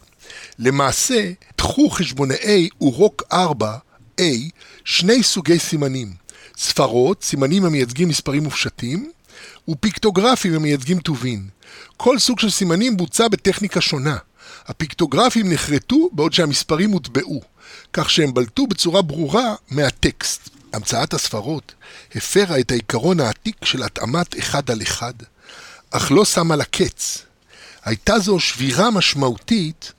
למעשה, 0.60 1.32
תחו 1.56 1.90
חשבונאי 1.90 2.70
אורוק 2.82 3.24
4A 3.34 4.22
שני 4.86 5.24
סוגי 5.24 5.60
סימנים, 5.60 6.14
ספרות, 6.58 7.24
סימנים 7.24 7.66
המייצגים 7.66 8.10
מספרים 8.10 8.44
מופשטים, 8.44 9.12
ופיקטוגרפים 9.68 10.54
המייצגים 10.54 11.00
טובין. 11.00 11.48
כל 11.98 12.20
סוג 12.20 12.40
של 12.40 12.50
סימנים 12.50 12.98
בוצע 12.98 13.28
בטכניקה 13.28 13.82
שונה. 13.82 14.18
הפיקטוגרפים 14.68 15.54
נחרטו 15.54 16.10
בעוד 16.12 16.34
שהמספרים 16.34 16.92
הוטבעו, 16.92 17.42
כך 17.94 18.10
שהם 18.10 18.34
בלטו 18.34 18.68
בצורה 18.68 19.02
ברורה 19.02 19.56
מהטקסט. 19.72 20.50
המצאת 20.74 21.14
הספרות 21.14 21.74
הפרה 22.16 22.60
את 22.60 22.72
העיקרון 22.72 23.20
העתיק 23.20 23.66
של 23.66 23.84
התאמת 23.84 24.40
אחד 24.40 24.72
על 24.72 24.82
אחד, 24.82 25.14
אך 25.92 26.12
לא 26.12 26.26
שמה 26.26 26.56
לה 26.56 26.64
קץ. 26.64 27.26
הייתה 27.86 28.20
זו 28.20 28.40
שבירה 28.40 28.92
משמעותית 28.92 29.94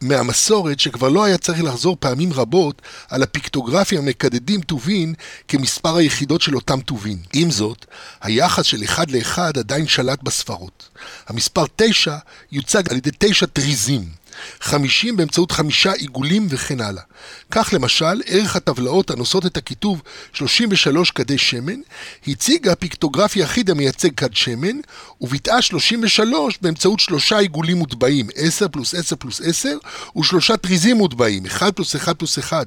מהמסורת 0.00 0.80
שכבר 0.80 1.08
לא 1.08 1.24
היה 1.24 1.38
צריך 1.38 1.62
לחזור 1.62 1.96
פעמים 2.00 2.32
רבות 2.32 2.82
על 3.08 3.22
הפיקטוגרפיה 3.22 3.98
המקדדים 3.98 4.60
טובין 4.60 5.14
כמספר 5.48 5.96
היחידות 5.96 6.42
של 6.42 6.56
אותם 6.56 6.80
טובין. 6.80 7.18
עם 7.32 7.50
זאת, 7.50 7.86
היחס 8.20 8.64
של 8.64 8.84
אחד 8.84 9.10
לאחד 9.10 9.58
עדיין 9.58 9.86
שלט 9.86 10.22
בספרות. 10.22 10.88
המספר 11.26 11.64
תשע 11.76 12.16
יוצג 12.52 12.82
על 12.90 12.96
ידי 12.96 13.10
תשע 13.18 13.46
טריזים. 13.46 14.17
50 14.60 15.16
באמצעות 15.16 15.52
חמישה 15.52 15.92
עיגולים 15.92 16.46
וכן 16.50 16.80
הלאה. 16.80 17.02
כך 17.50 17.70
למשל, 17.72 18.22
ערך 18.26 18.56
הטבלאות 18.56 19.10
הנושאות 19.10 19.46
את 19.46 19.56
הכיתוב 19.56 20.02
33 20.32 21.10
כדי 21.10 21.38
שמן, 21.38 21.80
הציגה 22.28 22.74
פיקטוגרף 22.74 23.36
יחיד 23.36 23.70
המייצג 23.70 24.14
כד 24.16 24.34
שמן, 24.34 24.76
וביטאה 25.20 25.62
33 25.62 26.58
באמצעות 26.62 27.00
שלושה 27.00 27.38
עיגולים 27.38 27.76
מוטבעים, 27.76 28.26
10 28.34 28.68
פלוס 28.68 28.94
10 28.94 29.16
פלוס 29.16 29.40
10, 29.40 29.78
ושלושה 30.16 30.56
טריזים 30.56 30.96
מוטבעים, 30.96 31.46
1 31.46 31.76
פלוס 31.76 31.96
1 31.96 32.18
פלוס 32.18 32.38
1. 32.38 32.66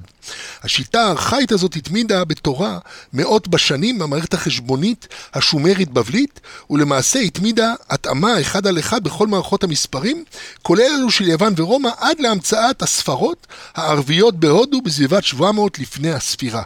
השיטה 0.63 1.01
הארכאית 1.01 1.51
הזאת 1.51 1.75
התמידה 1.75 2.25
בתורה 2.25 2.79
מאות 3.13 3.47
בשנים 3.47 3.99
במערכת 3.99 4.33
החשבונית 4.33 5.07
השומרית-בבלית, 5.33 6.39
ולמעשה 6.69 7.19
התמידה 7.19 7.73
התאמה 7.89 8.41
אחד 8.41 8.67
על 8.67 8.79
אחד 8.79 9.03
בכל 9.03 9.27
מערכות 9.27 9.63
המספרים, 9.63 10.23
כולל 10.61 10.81
אלו 10.99 11.11
של 11.11 11.27
יוון 11.27 11.55
ורומא 11.61 11.89
עד 11.97 12.19
להמצאת 12.19 12.81
הספרות 12.81 13.47
הערביות 13.75 14.39
בהודו 14.39 14.81
בסביבת 14.81 15.23
700 15.23 15.79
לפני 15.79 16.11
הספירה. 16.11 16.63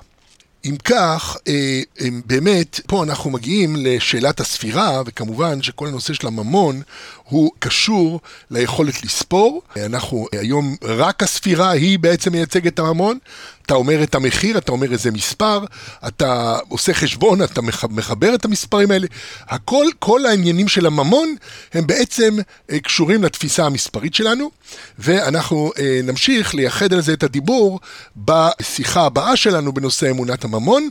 אם 0.65 0.75
כך, 0.83 1.37
אה, 1.47 1.81
אה, 2.01 2.07
באמת, 2.25 2.79
פה 2.87 3.03
אנחנו 3.03 3.29
מגיעים 3.29 3.75
לשאלת 3.79 4.39
הספירה, 4.39 5.01
וכמובן 5.05 5.61
שכל 5.61 5.87
הנושא 5.87 6.13
של 6.13 6.27
הממון 6.27 6.81
הוא 7.23 7.51
קשור 7.59 8.19
ליכולת 8.51 9.03
לספור. 9.03 9.61
אנחנו 9.85 10.27
היום, 10.31 10.75
רק 10.81 11.23
הספירה 11.23 11.69
היא 11.69 11.99
בעצם 11.99 12.31
מייצגת 12.31 12.73
את 12.73 12.79
הממון. 12.79 13.17
אתה 13.65 13.73
אומר 13.73 14.03
את 14.03 14.15
המחיר, 14.15 14.57
אתה 14.57 14.71
אומר 14.71 14.91
איזה 14.91 15.11
מספר, 15.11 15.65
אתה 16.07 16.57
עושה 16.69 16.93
חשבון, 16.93 17.43
אתה 17.43 17.61
מחבר 17.89 18.35
את 18.35 18.45
המספרים 18.45 18.91
האלה. 18.91 19.07
הכל, 19.47 19.85
כל 19.99 20.25
העניינים 20.25 20.67
של 20.67 20.85
הממון 20.85 21.35
הם 21.73 21.87
בעצם 21.87 22.37
אה, 22.71 22.79
קשורים 22.79 23.23
לתפיסה 23.23 23.65
המספרית 23.65 24.15
שלנו, 24.15 24.51
ואנחנו 24.99 25.71
נמשיך 26.03 26.55
לייחד 26.55 26.93
על 26.93 27.01
זה 27.01 27.13
את 27.13 27.23
הדיבור 27.23 27.79
בשיחה 28.17 29.05
הבאה 29.05 29.35
שלנו 29.35 29.73
בנושא 29.73 30.09
אמונת 30.11 30.43
הממון. 30.43 30.89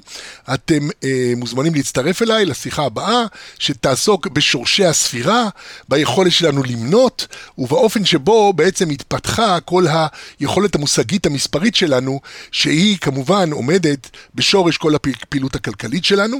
אתם 0.54 0.88
מוזמנים 1.36 1.74
להצטרף 1.74 2.22
אליי 2.22 2.44
לשיחה 2.44 2.84
הבאה, 2.84 3.24
שתעסוק 3.58 4.26
בשורשי 4.26 4.84
הספירה, 4.84 5.48
ביכולת... 5.88 6.34
שלנו 6.34 6.62
למנות, 6.62 7.26
ובאופן 7.58 8.04
שבו 8.04 8.52
בעצם 8.52 8.90
התפתחה 8.90 9.60
כל 9.60 9.86
היכולת 10.40 10.74
המושגית 10.74 11.26
המספרית 11.26 11.74
שלנו, 11.74 12.20
שהיא 12.64 12.98
כמובן 12.98 13.52
עומדת 13.52 14.10
בשורש 14.34 14.76
כל 14.76 14.94
הפעילות 14.94 15.54
הכלכלית 15.54 16.04
שלנו. 16.04 16.36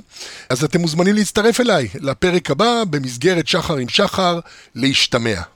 אז 0.48 0.64
אתם 0.64 0.80
מוזמנים 0.80 1.14
להצטרף 1.14 1.60
אליי 1.60 1.88
לפרק 2.00 2.50
הבא 2.50 2.84
במסגרת 2.90 3.48
שחר 3.48 3.76
עם 3.76 3.88
שחר, 3.88 4.40
להשתמע. 4.74 5.40